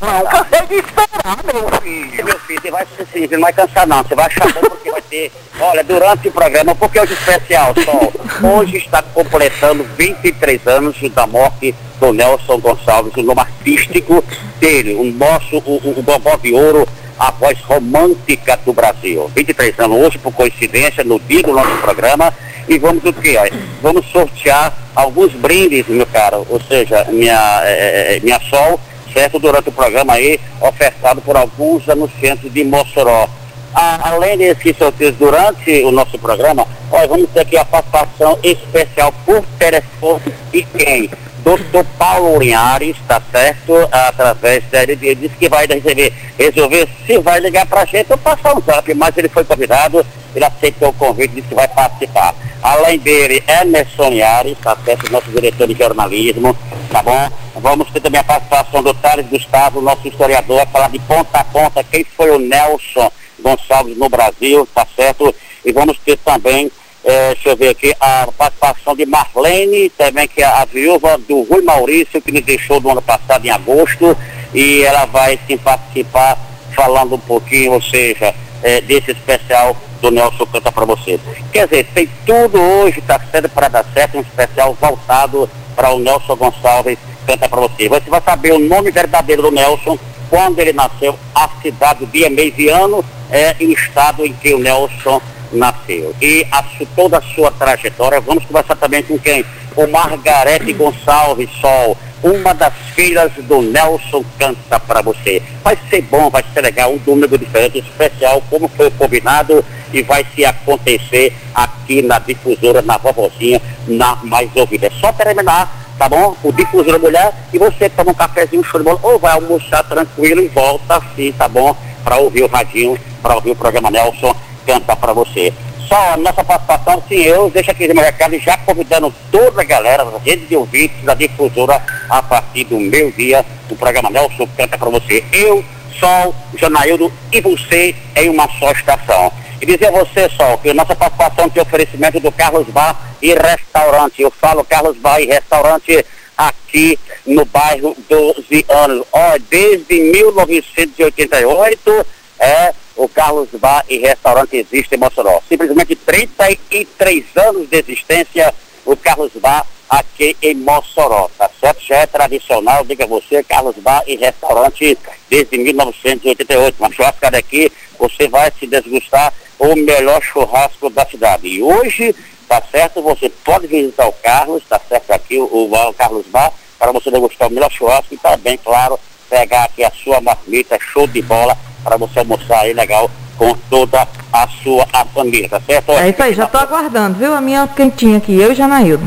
[0.00, 2.24] Carlão, cansei de esperar, meu filho.
[2.24, 5.02] Meu filho, você vai sim, não vai cansar não, você vai achar bom porque vai
[5.02, 8.12] ter, olha, durante o programa, porque hoje é especial, Sol,
[8.58, 14.22] hoje está completando 23 anos da morte do Nelson Gonçalves, o nome artístico
[14.60, 16.86] dele, o nosso, o, o, o Bobó de Ouro,
[17.18, 19.30] a voz romântica do Brasil.
[19.34, 22.32] 23 anos hoje, por coincidência, no dia do nosso programa,
[22.68, 23.36] e vamos o quê?
[23.80, 28.80] Vamos sortear alguns brindes, meu caro, ou seja, minha, é, minha sol,
[29.16, 29.38] certo?
[29.38, 33.26] Durante o programa aí, ofertado por alguns anunciantes de Mossoró.
[33.74, 39.12] A, além desses sorteios durante o nosso programa, nós vamos ter aqui a participação especial
[39.24, 41.10] por telefone de quem?
[41.46, 43.72] Doutor Paulo Linhares, tá certo?
[43.92, 48.56] Através dele, ele disse que vai receber, resolver se vai ligar pra gente ou passar
[48.56, 50.04] um zap, mas ele foi convidado,
[50.34, 52.34] ele aceitou o convite, disse que vai participar.
[52.60, 55.12] Além dele, Emerson Linhares, tá certo?
[55.12, 56.56] Nosso diretor de jornalismo,
[56.90, 57.30] tá bom?
[57.54, 61.84] Vamos ter também a participação do Thales Gustavo, nosso historiador, falar de ponta a ponta
[61.84, 65.32] quem foi o Nelson Gonçalves no Brasil, tá certo?
[65.64, 66.72] E vamos ter também,
[67.06, 71.42] é, deixa eu ver aqui, a participação de Marlene, também que é a viúva do
[71.42, 74.16] Rui Maurício, que nos deixou no ano passado, em agosto,
[74.52, 76.36] e ela vai participar
[76.74, 81.20] falando um pouquinho, ou seja, é, desse especial do Nelson Canta para você.
[81.52, 86.00] Quer dizer, tem tudo hoje, está sendo para dar certo, um especial voltado para o
[86.00, 87.88] Nelson Gonçalves Canta para você.
[87.88, 89.96] Você vai saber o nome verdadeiro do Nelson,
[90.28, 94.32] quando ele nasceu, a cidade, o dia, mês e ano, é, e o estado em
[94.32, 96.14] que o Nelson nasceu.
[96.20, 99.44] E a, toda a sua trajetória, vamos conversar também com quem?
[99.76, 105.42] O Margarete Gonçalves Sol, uma das filhas do Nelson Canta para você.
[105.62, 110.26] Vai ser bom, vai ser legal, um domingo diferente, especial, como foi combinado e vai
[110.34, 114.86] se acontecer aqui na difusora, na vovozinha, na mais ouvida.
[114.86, 116.36] É só terminar, tá bom?
[116.42, 120.42] O difusora mulher e você toma um cafezinho, show de bola, ou vai almoçar tranquilo
[120.42, 121.76] e volta assim, tá bom?
[122.02, 124.34] Para ouvir o radinho, para ouvir o programa Nelson
[124.66, 125.52] Canta para você
[125.88, 130.02] só a nossa participação, sim, eu deixo aqui meu recado já convidando toda a galera,
[130.02, 134.76] as redes de ouvintes da difusora, a partir do meu dia, o programa Nelson canta
[134.76, 135.24] para você.
[135.32, 135.64] Eu,
[136.00, 139.32] Sol, Janaildo e você em uma só estação.
[139.60, 143.32] E dizer a você, Sol, que a nossa participação tem oferecimento do Carlos Bar e
[143.32, 144.20] Restaurante.
[144.20, 146.04] Eu falo Carlos Bar e Restaurante
[146.36, 149.06] aqui no bairro 12 anos.
[149.12, 152.06] Ó, desde 1988
[152.40, 155.40] é o Carlos Bar e Restaurante existe em Mossoró.
[155.48, 158.52] Simplesmente 33 anos de existência,
[158.84, 161.80] o Carlos Bar aqui em Mossoró, tá certo?
[161.82, 166.76] Já é tradicional, diga você, Carlos Bar e Restaurante desde 1988.
[166.78, 171.46] Uma churrascada aqui, você vai se desgustar o melhor churrasco da cidade.
[171.46, 172.14] E hoje,
[172.48, 176.92] tá certo, você pode visitar o Carlos, tá certo aqui, o, o Carlos Bar, para
[176.92, 181.22] você degustar o melhor churrasco e também, claro, pegar aqui a sua marmita, show de
[181.22, 181.56] bola,
[181.86, 185.92] para você almoçar aí legal com toda a sua a família, tá certo?
[185.92, 187.32] É isso aí, já estou aguardando, viu?
[187.32, 189.06] A minha quentinha aqui, eu e Janaildo.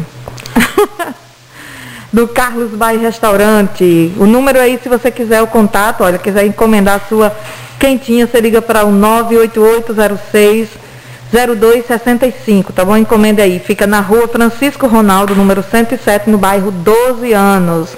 [2.11, 4.13] Do Carlos Bairro Restaurante.
[4.17, 7.35] O número aí, se você quiser o contato, olha, quiser encomendar a sua
[7.77, 10.69] quentinha, você liga para o 98806
[11.31, 12.97] 0265, tá bom?
[12.97, 13.59] Encomenda aí.
[13.59, 17.89] Fica na rua Francisco Ronaldo, número 107, no bairro 12 anos.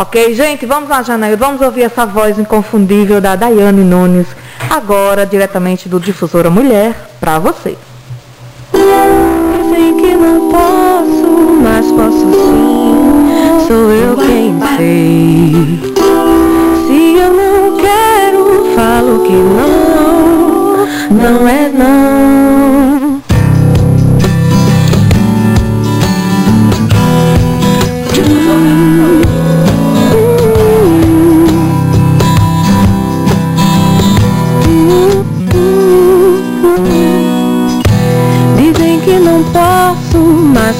[0.00, 4.28] Ok, gente, vamos lá, Janaíl, vamos ouvir essa voz inconfundível da Daiane Nunes,
[4.70, 7.76] agora diretamente do Difusora Mulher, para você.
[8.70, 15.92] Sei que não posso, mas posso sim, sou eu quem sei.
[16.86, 22.47] Se eu não quero, falo que não, não é não.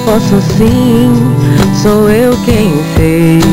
[0.09, 1.13] Posso sim,
[1.83, 3.45] sou eu quem fez.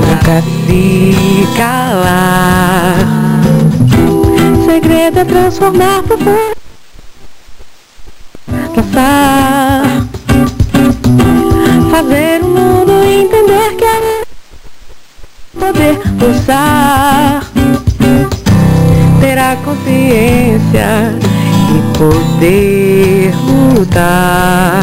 [0.01, 2.97] nunca se calar.
[4.65, 6.57] Segredo é transformar profundo.
[8.75, 9.36] Passar
[16.19, 17.43] pulsar,
[19.21, 21.15] ter a consciência
[21.71, 24.83] e poder lutar.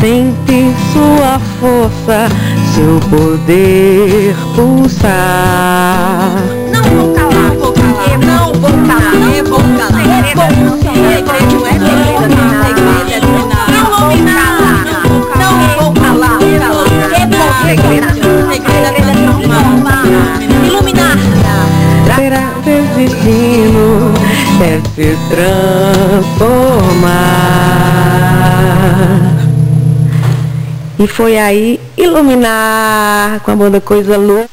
[0.00, 2.28] Sente sua força,
[2.74, 5.10] seu poder pulsar.
[6.72, 9.90] Não vou calar, vou calar, não vou calar, eu vou calar.
[10.00, 11.78] Segredo é segredo, segredo é
[12.38, 13.40] treinar.
[13.70, 14.59] Não
[17.70, 18.06] segredo
[18.50, 20.04] é transformar.
[20.64, 21.16] Iluminar.
[22.16, 22.62] Será o
[22.96, 24.12] destino
[24.60, 26.50] é se transformar?
[30.98, 34.48] E foi aí iluminar com a banda Coisa Luz.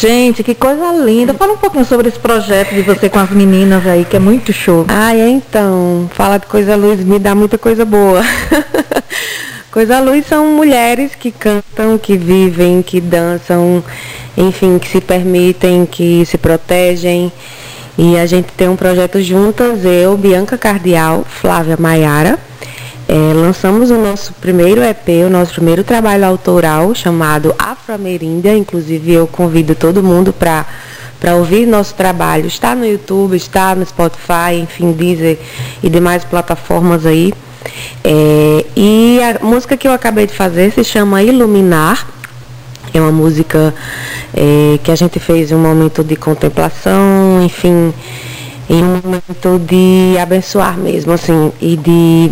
[0.00, 1.32] Gente, que coisa linda.
[1.34, 4.52] Fala um pouquinho sobre esse projeto de você com as meninas aí, que é muito
[4.52, 4.84] show.
[4.88, 6.08] Ah, é então.
[6.12, 8.22] Fala de Coisa Luz me dá muita coisa boa.
[9.72, 13.82] coisa Luz são mulheres que cantam, que vivem, que dançam,
[14.36, 17.32] enfim, que se permitem, que se protegem.
[17.96, 22.38] E a gente tem um projeto juntas, eu, Bianca Cardial, Flávia Maiara.
[23.08, 28.54] É, lançamos o nosso primeiro EP, o nosso primeiro trabalho autoral, chamado Afro-Ameríndia.
[28.54, 30.66] Inclusive, eu convido todo mundo para
[31.18, 32.46] para ouvir nosso trabalho.
[32.46, 35.38] Está no YouTube, está no Spotify, enfim, Deezer
[35.80, 37.32] e demais plataformas aí.
[38.04, 42.06] É, e a música que eu acabei de fazer se chama Iluminar.
[42.94, 43.74] É uma música
[44.34, 47.92] é, que a gente fez em um momento de contemplação, enfim,
[48.68, 52.30] em um momento de abençoar mesmo, assim, e de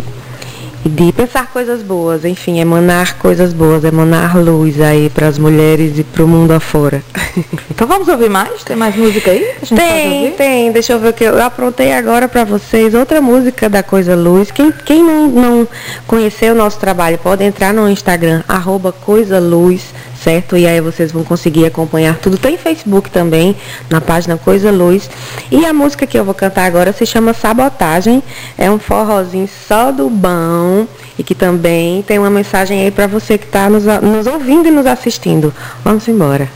[0.83, 5.97] e de pensar coisas boas, enfim, emanar coisas boas, emanar luz aí para as mulheres
[5.99, 7.03] e para o mundo afora.
[7.71, 8.63] Então vamos ouvir mais?
[8.63, 9.55] Tem mais música aí?
[9.75, 10.71] tem, tem.
[10.71, 12.93] Deixa eu ver o que eu aprontei agora para vocês.
[12.93, 14.51] Outra música da Coisa Luz.
[14.51, 15.67] Quem, quem não, não
[16.05, 19.81] conheceu o nosso trabalho pode entrar no Instagram, arroba Coisa Luz
[20.23, 20.55] certo?
[20.55, 22.37] E aí vocês vão conseguir acompanhar tudo.
[22.37, 23.55] Tem Facebook também,
[23.89, 25.09] na página Coisa Luz.
[25.51, 28.21] E a música que eu vou cantar agora se chama Sabotagem.
[28.57, 33.37] É um forrozinho só do bom e que também tem uma mensagem aí para você
[33.37, 35.53] que está nos, nos ouvindo e nos assistindo.
[35.83, 36.47] Vamos embora.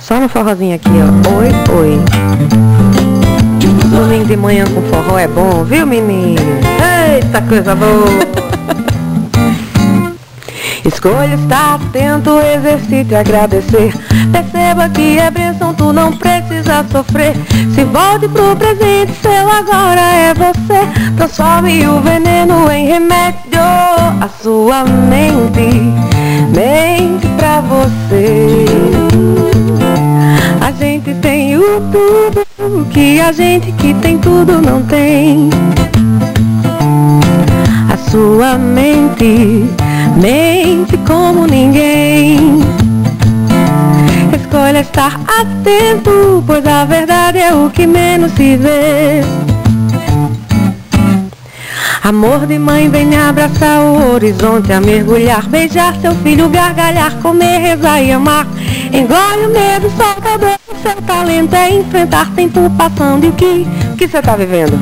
[0.00, 1.38] Só no forrozinho aqui, ó.
[1.38, 1.98] Oi, oi.
[3.90, 6.40] Domingo de manhã com forró é bom, viu, menino?
[7.14, 8.40] Eita, coisa boa!
[10.84, 13.92] Escolha estar atento, exercite agradecer.
[14.32, 17.34] Perceba que é bênção, tu não precisa sofrer.
[17.74, 21.14] Se volte pro presente, seu agora é você.
[21.16, 23.40] Transforme o veneno em remédio.
[24.20, 25.70] A sua mente,
[26.54, 28.64] mente pra você.
[30.60, 35.50] A gente tem o tudo que a gente que tem tudo não tem.
[38.10, 39.70] Sua mente
[40.16, 42.58] mente como ninguém.
[44.34, 49.20] Escolha estar atento, pois a verdade é o que menos se vê.
[52.02, 58.02] Amor de mãe, vem abraçar o horizonte a mergulhar, beijar seu filho, gargalhar, comer, rezar
[58.02, 58.44] e amar.
[58.92, 63.68] Engole o medo, solta a dor, seu talento é enfrentar tempo passando e o que,
[63.92, 64.76] o que você tá vivendo?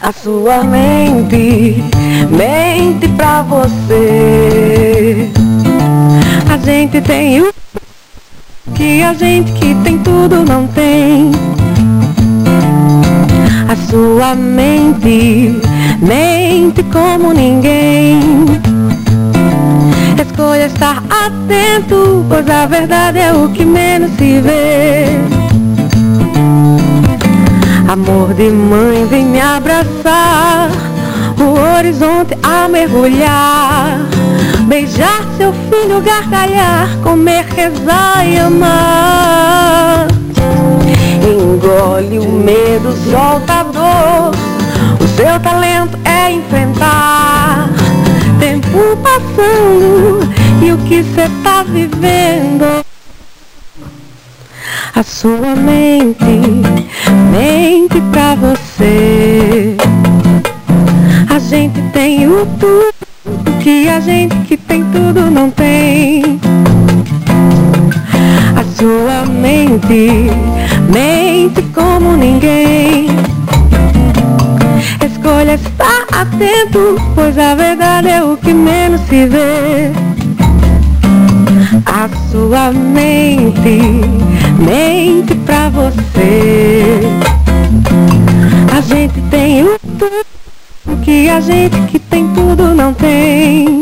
[0.00, 1.82] A sua mente,
[2.30, 5.28] mente pra você.
[6.48, 7.52] A gente tem o
[8.74, 11.32] que a gente que tem tudo não tem.
[13.68, 15.60] A sua mente,
[16.00, 18.20] mente como ninguém.
[20.22, 25.37] Escolha estar atento, pois a verdade é o que menos se vê.
[27.88, 30.68] Amor de mãe vem me abraçar,
[31.40, 33.98] o horizonte a mergulhar,
[34.68, 40.06] beijar seu filho, gargalhar, comer, rezar e amar.
[41.26, 44.34] Engole o medo, solta a dor,
[45.02, 47.70] o seu talento é enfrentar.
[48.38, 50.28] Tempo passando
[50.62, 52.87] e o que cê tá vivendo?
[54.98, 56.24] A sua mente,
[57.30, 59.76] mente pra você.
[61.32, 62.92] A gente tem o tudo
[63.62, 66.40] que a gente que tem tudo não tem.
[68.56, 70.32] A sua mente,
[70.92, 73.06] mente como ninguém.
[75.08, 79.92] Escolha estar atento, pois a verdade é o que menos se vê.
[81.86, 83.78] A sua mente,
[84.58, 87.00] mente pra você.
[88.76, 93.80] A gente tem o tudo que a gente que tem tudo não tem.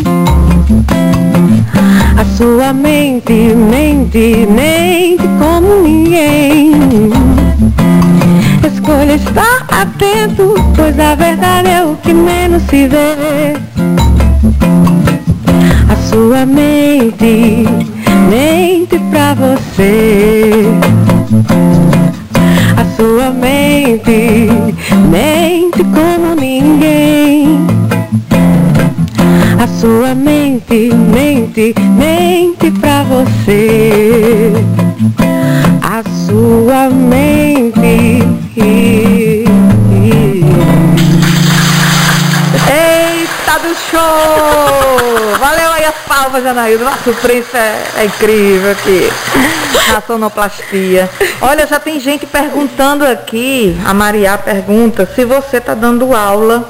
[2.19, 6.73] A sua mente, mente, mente como ninguém.
[8.67, 13.57] Escolha estar atento, pois a verdade é o que menos se vê.
[15.89, 17.65] A sua mente,
[18.29, 20.65] mente pra você.
[22.77, 24.49] A sua mente
[25.11, 27.67] mente como ninguém.
[29.63, 34.53] A sua mente mente mente pra você.
[35.83, 38.86] A sua mente.
[46.41, 46.85] Janaído.
[46.85, 49.11] Nossa, o Prince é, incrível aqui.
[49.93, 51.09] Na sonoplastia.
[51.41, 56.69] Olha, já tem gente perguntando aqui, a Maria pergunta, se você tá dando aula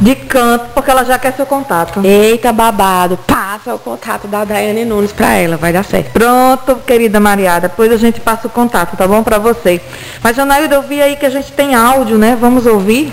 [0.00, 2.00] de canto, porque ela já quer seu contato.
[2.04, 6.12] Eita babado, passa o contato da Daiane Nunes pra ela, vai dar certo.
[6.12, 9.80] Pronto, querida Maria, depois a gente passa o contato, tá bom pra você.
[10.22, 12.36] Mas, Janaído, eu vi aí que a gente tem áudio, né?
[12.38, 13.12] Vamos ouvir?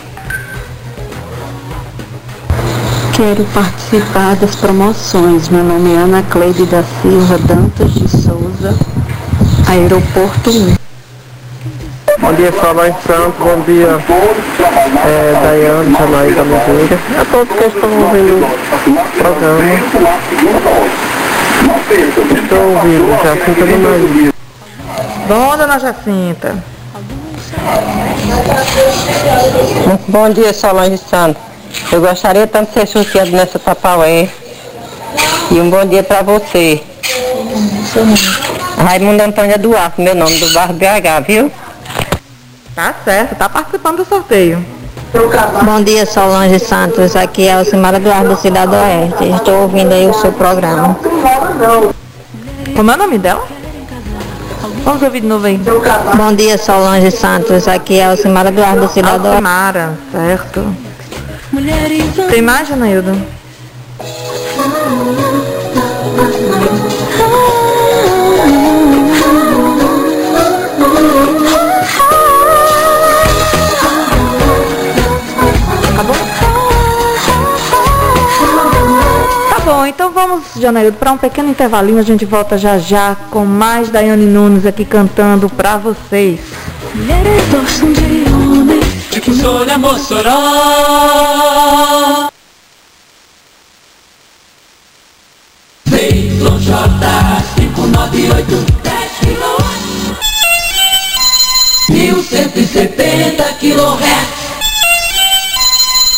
[3.16, 5.47] Quero participar das promoções.
[5.49, 8.76] Meu nome é Ana Cleide da Silva Dantas de Souza,
[9.70, 10.76] Aeroporto 1.
[12.20, 13.36] Bom dia, Solange Santos.
[13.38, 13.99] Bom dia,
[15.05, 16.99] é, Daiane, Janaída Oliveira.
[17.22, 19.64] A todos que estão ouvindo o programa.
[22.41, 24.34] Estou ouvindo, Jacinta do Maria.
[25.28, 26.64] Bom, dona Jacinta.
[30.07, 31.52] Bom dia, Solange Santos.
[31.91, 34.30] Eu gostaria tanto de ser sorteado nessa Tapaué.
[35.51, 36.82] E um bom dia para você.
[38.78, 41.51] Raimundo Antônia Duarte, meu nome, do bairro BH, viu?
[42.76, 44.65] Tá certo, tá participando do sorteio.
[45.63, 47.15] Bom dia, Solange Santos.
[47.15, 49.36] Aqui é a Alcimara Duarte da Cidade Oeste.
[49.36, 50.97] Estou ouvindo aí o seu programa.
[52.76, 53.43] Como é o nome dela?
[54.84, 55.61] Vamos ouvir de novo aí.
[56.15, 57.67] Bom dia, Solange Santos.
[57.67, 59.28] Aqui é a Alcimara Duarte da Cidade Oeste.
[59.28, 60.92] Alcimara, certo.
[62.29, 63.11] Tem mais, Janaildo?
[75.93, 76.15] Acabou?
[79.49, 81.99] Tá bom, então vamos, Janaildo, para um pequeno intervalinho.
[81.99, 86.39] A gente volta já já com mais Daiane Nunes aqui cantando pra vocês.
[86.95, 88.12] Mulheres gostam de
[89.14, 90.30] homens Difusora Mossoró.
[95.88, 96.72] ZJ
[97.55, 99.57] 598 10 kW
[101.89, 104.34] 1170 kHz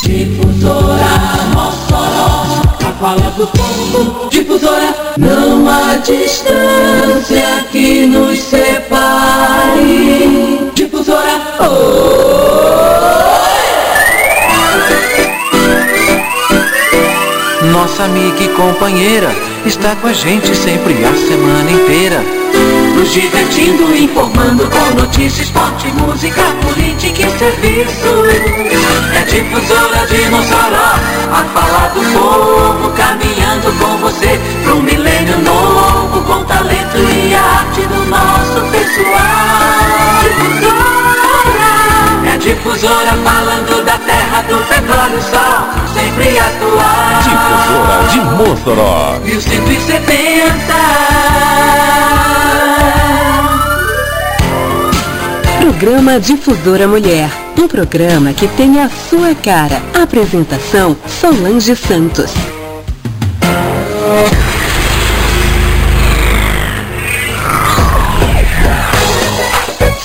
[0.04, 1.16] Difusora
[1.54, 2.30] Mossoró.
[2.80, 4.96] A fala do povo Difusora.
[5.18, 9.86] Não há distância que nos separe
[10.96, 11.36] Difusora
[17.74, 19.30] Nossa amiga e companheira
[19.66, 22.24] está com a gente sempre a semana inteira.
[22.96, 28.08] Nos divertindo, informando com notícias, esporte, música, política e serviço.
[29.14, 30.94] É difusora de Mossoró,
[31.32, 38.06] a falar do povo, caminhando com você pro milênio novo, com talento e arte do
[38.06, 39.76] nosso pessoal.
[40.22, 40.75] Difusora,
[42.46, 45.66] difusora falando da terra, do petróleo, sol,
[45.96, 47.24] sempre atual.
[47.24, 49.20] Difusora de Mossoró.
[49.24, 50.54] 1170.
[55.60, 57.32] Programa Difusora Mulher.
[57.58, 59.82] Um programa que tem a sua cara.
[60.00, 62.32] Apresentação Solange Santos.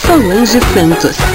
[0.06, 1.29] Solange Santos.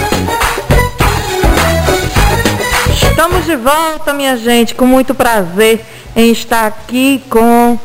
[3.45, 5.85] Estamos de volta, minha gente, com muito prazer
[6.15, 7.77] em estar aqui com,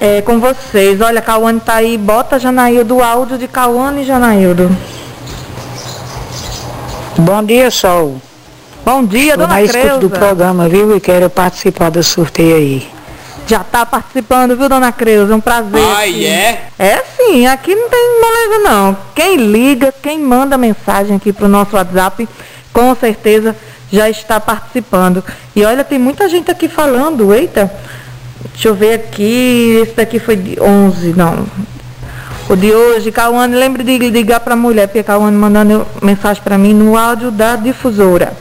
[0.00, 0.98] é, com vocês.
[1.02, 4.74] Olha, Cauane tá aí, bota Janaildo, o áudio de Cauane e Janaildo.
[7.18, 8.16] Bom dia, Sol.
[8.82, 10.96] Bom dia, Tô dona na escuta do programa, viu?
[10.96, 12.88] E quero participar do sorteio aí.
[13.46, 15.34] Já tá participando, viu, dona Creuza?
[15.34, 15.84] É um prazer.
[15.84, 16.62] Ah, é?
[16.78, 18.96] É sim, aqui não tem moleza não.
[19.14, 22.26] Quem liga, quem manda mensagem aqui pro nosso WhatsApp,
[22.72, 23.54] com certeza
[23.94, 25.22] já está participando.
[25.54, 27.72] E olha, tem muita gente aqui falando, eita.
[28.52, 31.46] Deixa eu ver aqui, esse daqui foi de 11, não.
[32.48, 36.58] O de hoje, Cauane, lembre de ligar para a mulher, porque Cauane mandando mensagem para
[36.58, 38.32] mim no áudio da difusora.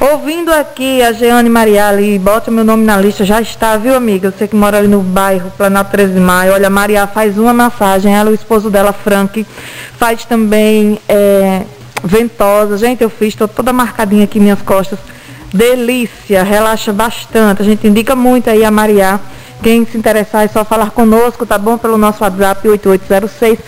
[0.00, 4.30] Ouvindo aqui a Jeane Mariali, bota meu nome na lista, já está, viu, amiga?
[4.30, 6.52] Você que mora ali no bairro Planalto 13 de Maio.
[6.52, 9.44] Olha, Maria faz uma massagem, ela o esposo dela, Frank,
[9.98, 11.62] faz também é,
[12.02, 12.76] ventosa.
[12.76, 14.98] Gente, eu fiz, estou toda marcadinha aqui minhas costas.
[15.52, 17.62] Delícia, relaxa bastante.
[17.62, 19.20] A gente indica muito aí a Maria,
[19.62, 21.76] Quem se interessar é só falar conosco, tá bom?
[21.76, 23.58] Pelo nosso WhatsApp 8806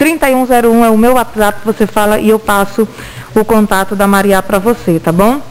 [0.00, 2.88] 3101 é o meu WhatsApp, você fala e eu passo
[3.34, 5.42] o contato da Maria para você, tá bom?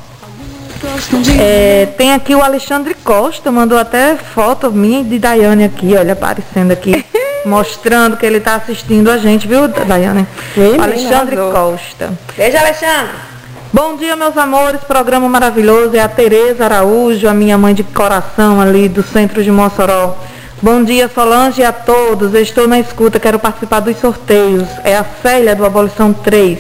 [1.40, 6.14] É, tem aqui o Alexandre Costa, mandou até foto minha e de Daiane aqui, olha,
[6.14, 7.06] aparecendo aqui,
[7.46, 10.28] mostrando que ele está assistindo a gente, viu, Daiane?
[10.54, 11.36] Sim, Alexandre.
[11.36, 12.14] Costa.
[12.36, 13.30] Beijo, Alexandre.
[13.72, 15.96] Bom dia, meus amores, programa maravilhoso.
[15.96, 20.18] É a Tereza Araújo, a minha mãe de coração ali do centro de Mossoró.
[20.62, 22.34] Bom dia, Solange e a todos.
[22.34, 24.68] Eu estou na escuta, quero participar dos sorteios.
[24.84, 26.60] É a Célia do Abolição 3.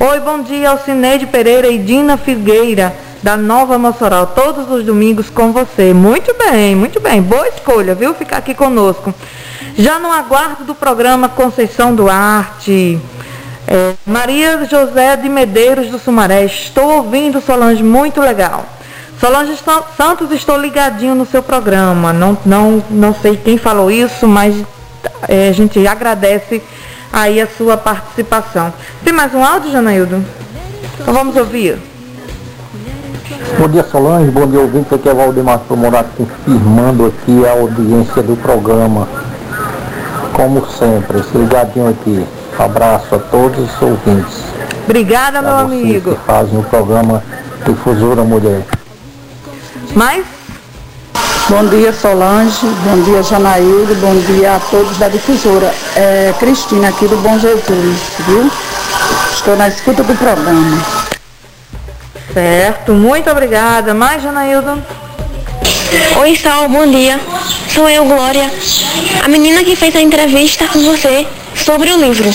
[0.00, 4.26] Oi, bom dia, Alcineide Pereira e Dina Figueira, da Nova Mossoró.
[4.26, 5.92] Todos os domingos com você.
[5.92, 7.22] Muito bem, muito bem.
[7.22, 8.12] Boa escolha, viu?
[8.14, 9.14] Ficar aqui conosco.
[9.78, 12.98] Já no aguardo do programa Conceição Duarte.
[13.68, 16.44] É, Maria José de Medeiros do Sumaré.
[16.44, 18.64] Estou ouvindo, Solange, muito legal.
[19.20, 22.12] Solange Sa- Santos, estou ligadinho no seu programa.
[22.12, 24.54] Não, não, não sei quem falou isso, mas
[25.28, 26.62] é, a gente agradece
[27.12, 28.72] aí a sua participação.
[29.04, 30.24] Tem mais um áudio, Janaildo?
[31.00, 31.78] Então vamos ouvir.
[33.58, 38.36] Bom dia Solange, bom dia ouvinte, aqui é Valdemar Morato confirmando aqui a audiência do
[38.36, 39.08] programa.
[40.36, 42.26] Como sempre, esse ligadinho aqui.
[42.58, 44.44] Abraço a todos os ouvintes.
[44.84, 46.14] Obrigada, meu amigo.
[46.14, 47.24] que fazem o programa
[47.64, 48.62] Difusora Mulher.
[49.94, 50.26] Mais?
[51.48, 52.66] Bom dia, Solange.
[52.84, 53.94] Bom dia, Janaíldo.
[53.94, 55.72] Bom dia a todos da difusora.
[55.96, 58.50] É Cristina aqui do Bom Jesus, viu?
[59.32, 60.84] Estou na escuta do programa.
[62.34, 63.94] Certo, muito obrigada.
[63.94, 64.82] Mais, Janaildo?
[66.20, 67.20] Oi, Sol, bom dia.
[67.72, 68.50] Sou eu, Glória.
[69.22, 71.24] A menina que fez a entrevista com você
[71.54, 72.28] sobre o livro.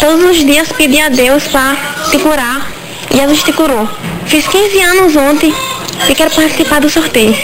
[0.00, 1.76] Todos os dias pedi a Deus para
[2.10, 2.68] te curar
[3.10, 3.88] e Jesus te curou.
[4.26, 5.54] Fiz 15 anos ontem
[6.08, 7.36] e quero participar do sorteio.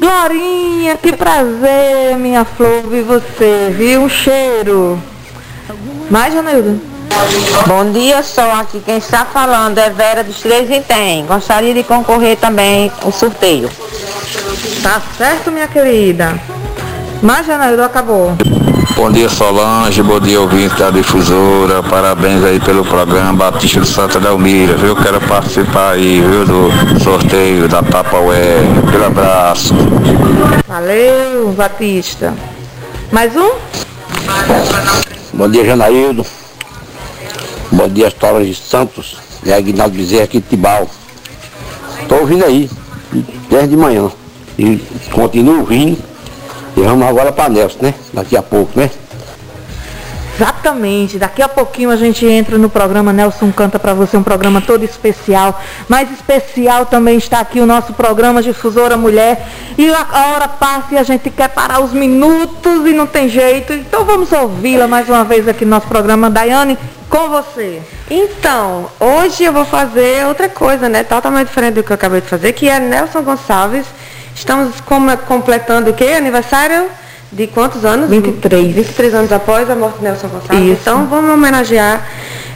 [0.00, 4.02] Glorinha, que prazer, minha flor, ver você, viu?
[4.02, 5.02] Um cheiro.
[6.10, 6.93] Mais, Janaildo?
[7.66, 8.50] Bom dia, Sol.
[8.52, 11.24] Aqui quem está falando é Vera dos Três e Tem.
[11.26, 13.70] Gostaria de concorrer também ao sorteio.
[14.82, 16.38] Tá certo, minha querida.
[17.22, 18.32] Mais, Janaildo, acabou.
[18.96, 24.20] Bom dia Solange, bom dia ouvinte da difusora, parabéns aí pelo programa Batista do Santa
[24.20, 24.94] Delmira, viu?
[24.94, 28.58] Quero participar aí, viu, do sorteio da Tapaué.
[28.86, 29.74] Aquele abraço.
[30.68, 32.34] Valeu, Batista.
[33.10, 33.50] Mais um?
[35.32, 36.24] Bom dia, Janaildo.
[37.72, 39.16] Bom dia, Solange Santos.
[39.46, 40.88] É Aguinaldo Bezerra aqui de Tibau.
[42.00, 42.70] Estou ouvindo aí,
[43.48, 44.10] desde de manhã.
[44.58, 44.76] E
[45.12, 45.98] continuo ouvindo.
[46.76, 47.94] E vamos agora para Nelson, né?
[48.12, 48.90] Daqui a pouco, né?
[50.36, 51.18] Exatamente.
[51.18, 54.84] Daqui a pouquinho a gente entra no programa Nelson Canta para você, um programa todo
[54.84, 55.60] especial.
[55.88, 59.46] Mais especial também está aqui o nosso programa Difusora Mulher.
[59.78, 63.72] E a hora passa e a gente quer parar os minutos e não tem jeito.
[63.72, 66.28] Então vamos ouvi-la mais uma vez aqui no nosso programa.
[66.28, 66.76] Daiane,
[67.14, 67.80] com você.
[68.10, 71.04] Então, hoje eu vou fazer outra coisa, né?
[71.04, 73.86] Totalmente diferente do que eu acabei de fazer, que é Nelson Gonçalves.
[74.34, 76.06] Estamos como- completando o quê?
[76.16, 76.88] Aniversário
[77.30, 78.10] de quantos anos?
[78.10, 78.74] 23.
[78.74, 80.64] 23 anos após a morte de Nelson Gonçalves.
[80.72, 80.80] Isso.
[80.80, 82.04] Então vamos homenagear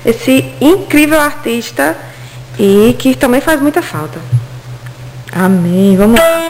[0.05, 1.97] esse incrível artista
[2.59, 4.19] e que também faz muita falta.
[5.33, 5.97] Amém.
[5.97, 6.49] Vamos lá.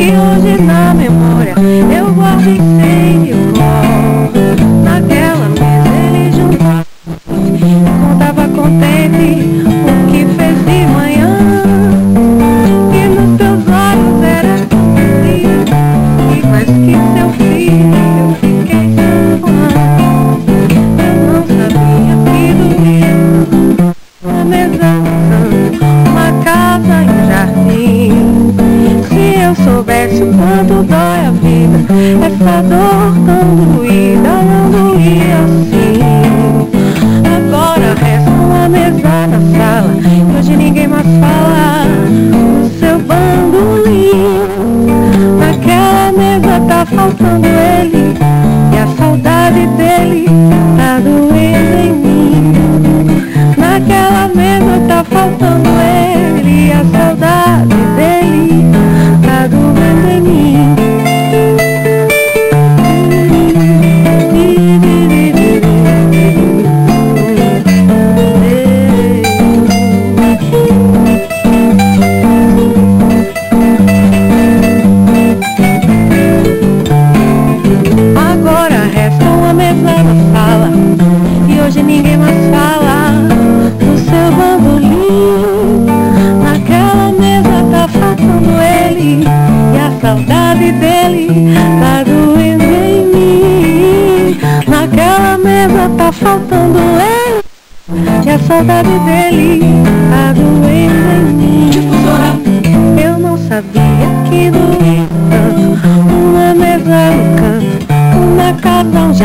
[0.00, 1.54] Que hoje na memória
[1.96, 2.89] eu guardo e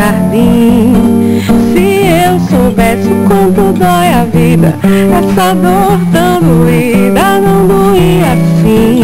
[0.05, 1.41] jardim
[1.73, 1.85] Se
[2.25, 4.75] eu soubesse o quanto dói a vida
[5.17, 9.01] Essa dor tão doída não doía assim.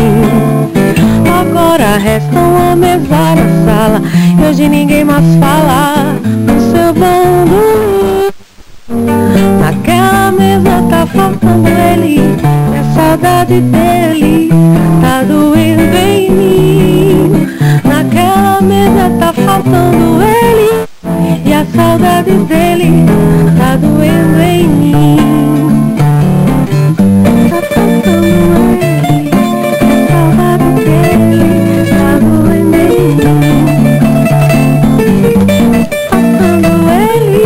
[1.39, 4.01] Agora resta uma mesa na sala
[4.39, 8.31] E hoje ninguém mais fala No seu bando.
[9.59, 12.37] Naquela mesa tá faltando ele
[12.73, 14.49] E a saudade dele
[15.01, 17.47] Tá doendo em mim.
[17.83, 20.80] Naquela mesa tá faltando ele
[21.51, 23.05] E a saudade dele
[23.57, 25.17] Tá doendo em mim
[27.49, 28.39] Tá faltando
[28.81, 29.31] ele
[30.07, 31.43] Saudade dele
[31.89, 33.17] Tá doendo em mim
[36.09, 37.43] Faltando ele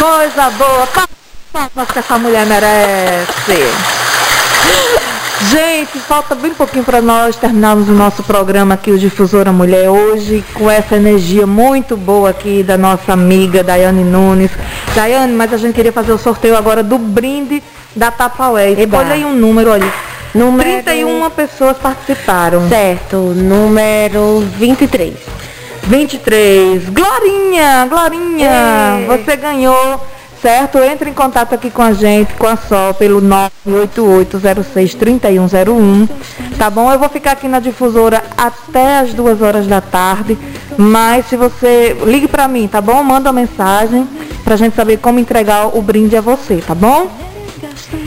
[0.00, 0.86] Coisa boa.
[0.86, 1.08] Pa-
[1.52, 4.07] Palmas que essa mulher merece.
[5.46, 10.44] Gente, falta bem pouquinho para nós terminarmos o nosso programa aqui, o Difusora Mulher, hoje,
[10.52, 14.50] com essa energia muito boa aqui da nossa amiga Daiane Nunes.
[14.96, 17.62] Daiane, mas a gente queria fazer o sorteio agora do brinde
[17.94, 18.72] da Tapaué.
[18.72, 19.90] Escolha aí um número ali.
[20.34, 22.68] Número- 31 pessoas participaram.
[22.68, 25.14] Certo, número 23.
[25.84, 26.88] 23.
[26.90, 28.50] Glorinha, Glorinha,
[29.06, 30.04] você ganhou,
[30.40, 30.78] certo?
[30.78, 33.20] Entre em contato aqui com a gente, com a Sol, pelo
[33.66, 36.08] 988063101,
[36.56, 36.90] tá bom?
[36.92, 40.38] Eu vou ficar aqui na difusora até as duas horas da tarde,
[40.76, 43.02] mas se você ligue pra mim, tá bom?
[43.02, 44.08] Manda uma mensagem
[44.44, 47.08] pra gente saber como entregar o brinde a você, tá bom?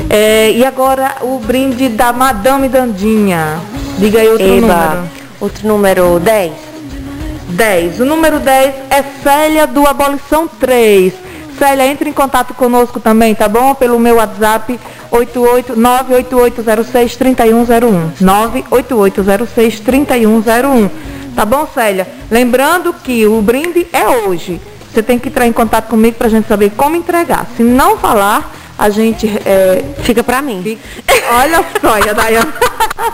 [0.09, 3.59] É, e agora o brinde da Madame Dandinha.
[3.97, 5.09] Diga aí outro Eba, número.
[5.39, 6.51] Outro número 10.
[7.49, 7.99] 10.
[7.99, 11.13] O número 10 é Célia do Abolição 3.
[11.61, 13.75] Célia, entre em contato conosco também, tá bom?
[13.75, 14.79] Pelo meu WhatsApp
[15.11, 18.13] 88 98806 3101.
[18.19, 20.89] 98806 3101.
[21.35, 22.07] Tá bom, Célia?
[22.31, 24.59] Lembrando que o brinde é hoje.
[24.91, 27.45] Você tem que entrar em contato comigo pra gente saber como entregar.
[27.55, 30.79] Se não falar, a gente é, Fica pra mim.
[31.31, 32.53] Olha só, a Dayana.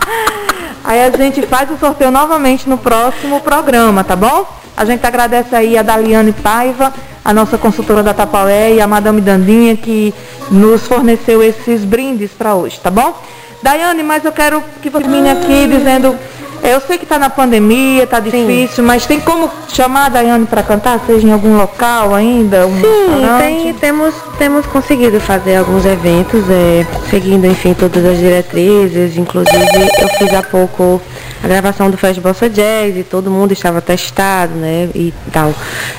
[0.84, 4.48] Aí a gente faz o sorteio novamente no próximo programa, tá bom?
[4.74, 6.94] A gente agradece aí a Daliane Paiva,
[7.28, 10.14] a nossa consultora da Tapaué e a Madame Dandinha que
[10.50, 13.22] nos forneceu esses brindes para hoje, tá bom?
[13.62, 16.16] Daiane, mas eu quero que você termine aqui dizendo,
[16.62, 20.62] eu sei que está na pandemia, tá difícil, mas tem como chamar a Daiane para
[20.62, 22.66] cantar, seja em algum local ainda?
[22.66, 29.16] Um Sim, tem, temos, temos conseguido fazer alguns eventos, é, seguindo, enfim, todas as diretrizes.
[29.16, 29.56] Inclusive,
[30.00, 31.00] eu fiz há pouco
[31.42, 35.54] a gravação do Fest Bossa Jazz e todo mundo estava testado, né, e tal.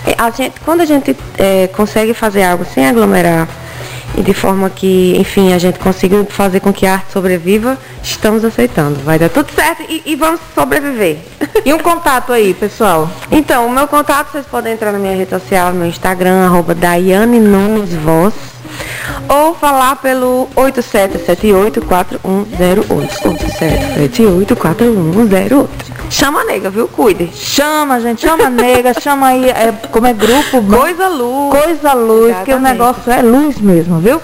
[0.05, 3.47] É, A gente, quando a gente é, consegue fazer algo sem aglomerar
[4.17, 8.43] e de forma que, enfim, a gente consiga fazer com que a arte sobreviva, estamos
[8.43, 8.99] aceitando.
[8.99, 11.17] Vai dar tudo certo e, e vamos sobreviver.
[11.65, 13.09] E um contato aí, pessoal?
[13.29, 16.73] Então, o meu contato, vocês podem entrar na minha rede social, no meu Instagram, arroba
[16.73, 18.33] Daiane Nunes Voz,
[19.27, 22.19] ou falar pelo 8778-4108.
[24.55, 25.67] 8778-4108.
[26.09, 26.87] Chama a nega, viu?
[26.87, 27.29] Cuide.
[27.33, 30.61] Chama, gente, chama a nega, chama aí, é, como é grupo?
[30.63, 31.63] Coisa luz.
[31.63, 32.71] Coisa luz, que o Exatamente.
[32.71, 34.21] negócio é luz mesmo, viu?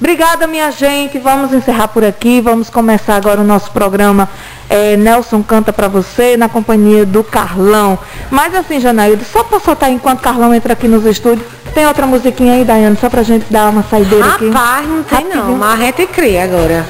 [0.00, 1.18] Obrigada, minha gente.
[1.18, 2.40] Vamos encerrar por aqui.
[2.40, 4.28] Vamos começar agora o nosso programa
[4.70, 7.98] é, Nelson Canta Pra Você, na companhia do Carlão.
[8.30, 12.54] Mas assim, Janaído, só pra soltar enquanto Carlão entra aqui nos estúdios, tem outra musiquinha
[12.54, 14.48] aí, Daiane, só pra gente dar uma saideira aqui.
[14.50, 15.58] Rapaz, não tem não, Rapidinho.
[15.58, 16.86] mas a gente cria agora.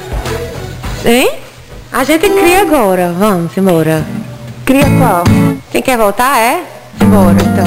[1.05, 1.31] Hein?
[1.91, 3.13] A gente cria agora.
[3.17, 4.05] Vamos embora.
[4.65, 5.23] Cria qual?
[5.71, 6.61] Quem quer voltar é?
[7.05, 7.65] Bora, então.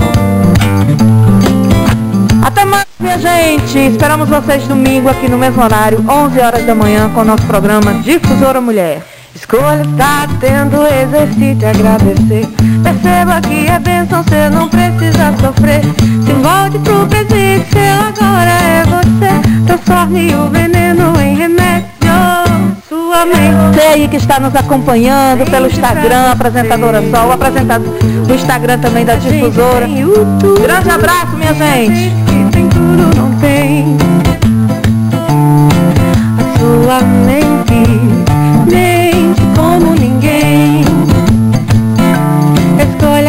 [2.46, 3.78] Até mais, minha gente.
[3.78, 7.94] Esperamos vocês domingo aqui no mesmo horário, 11 horas da manhã, com o nosso programa
[7.94, 9.02] Difusora Mulher.
[9.34, 12.48] Escolha tá tendo, exercite agradecer.
[12.82, 15.82] Perceba que é bênção, você não precisa sofrer.
[16.24, 19.66] Se volte pro presente, seu agora é você.
[19.66, 21.88] Transforme o veneno em remédio.
[22.88, 23.74] Sua mente.
[23.74, 27.94] Você aí que está nos acompanhando pelo Instagram, apresentadora Sol, o apresentador
[28.26, 29.86] do Instagram também da Difusora.
[30.60, 32.12] Grande abraço, minha gente.
[32.52, 33.96] Tem tudo, não tem.
[36.38, 37.61] A sua mente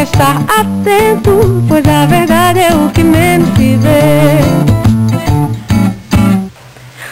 [0.04, 4.74] estar atento, pois a verdade é o que menos se vê.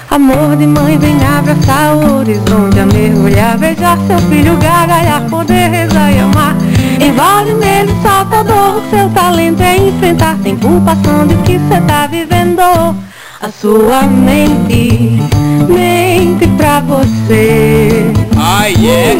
[0.09, 6.11] Amor de mãe vem abraçar o horizonte a mergulhar, beijar seu filho, gargalhar, poder rezar
[6.11, 6.57] e amar.
[6.99, 8.81] Engole medo, solta dor.
[8.89, 12.61] Seu talento é enfrentar sem culpação do que cê tá vivendo.
[12.61, 15.17] A sua mente
[15.67, 18.20] mente pra você.
[18.53, 19.15] Ai, é.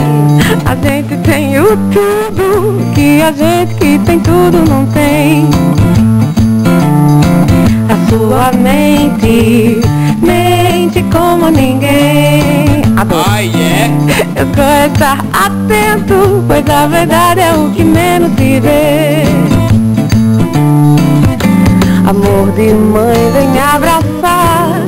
[0.66, 5.50] A gente tem o tudo que a gente que tem tudo não tem.
[7.88, 9.80] A sua mente
[10.22, 12.84] mente como ninguém.
[12.98, 13.24] Adoro.
[13.26, 14.42] Ai, é.
[14.42, 19.24] Escolha estar atento, pois a verdade é o que menos se vê.
[22.06, 24.82] Amor de mãe vem abraçar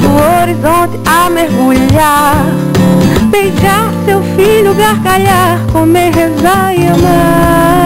[0.00, 2.43] o horizonte a mergulhar,
[3.34, 7.84] beijar seu filho, gargalhar, comer, rezar e amar.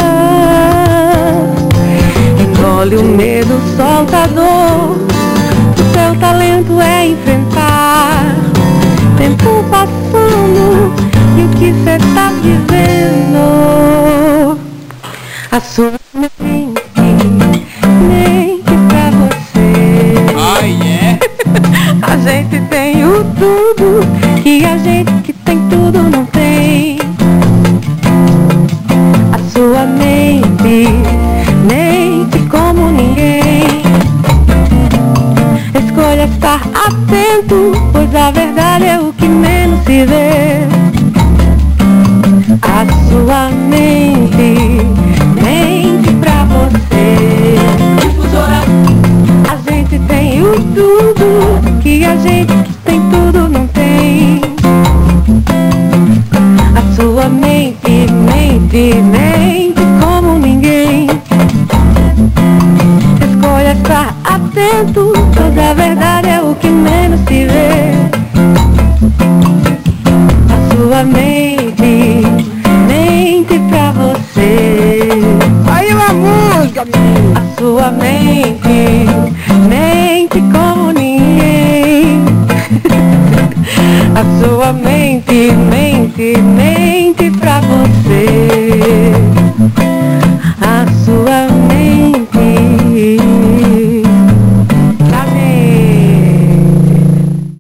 [2.38, 4.98] Engole o medo, solta a dor,
[5.72, 8.26] o seu talento é enfrentar.
[9.16, 10.92] Tempo passando
[11.38, 13.38] e o que cê tá vivendo?
[15.50, 16.74] A sua mente,
[18.02, 19.72] mente pra você.
[20.36, 21.18] Ai, é.
[22.06, 25.87] A gente tem o tudo que a gente que tem tudo
[58.78, 59.17] mente,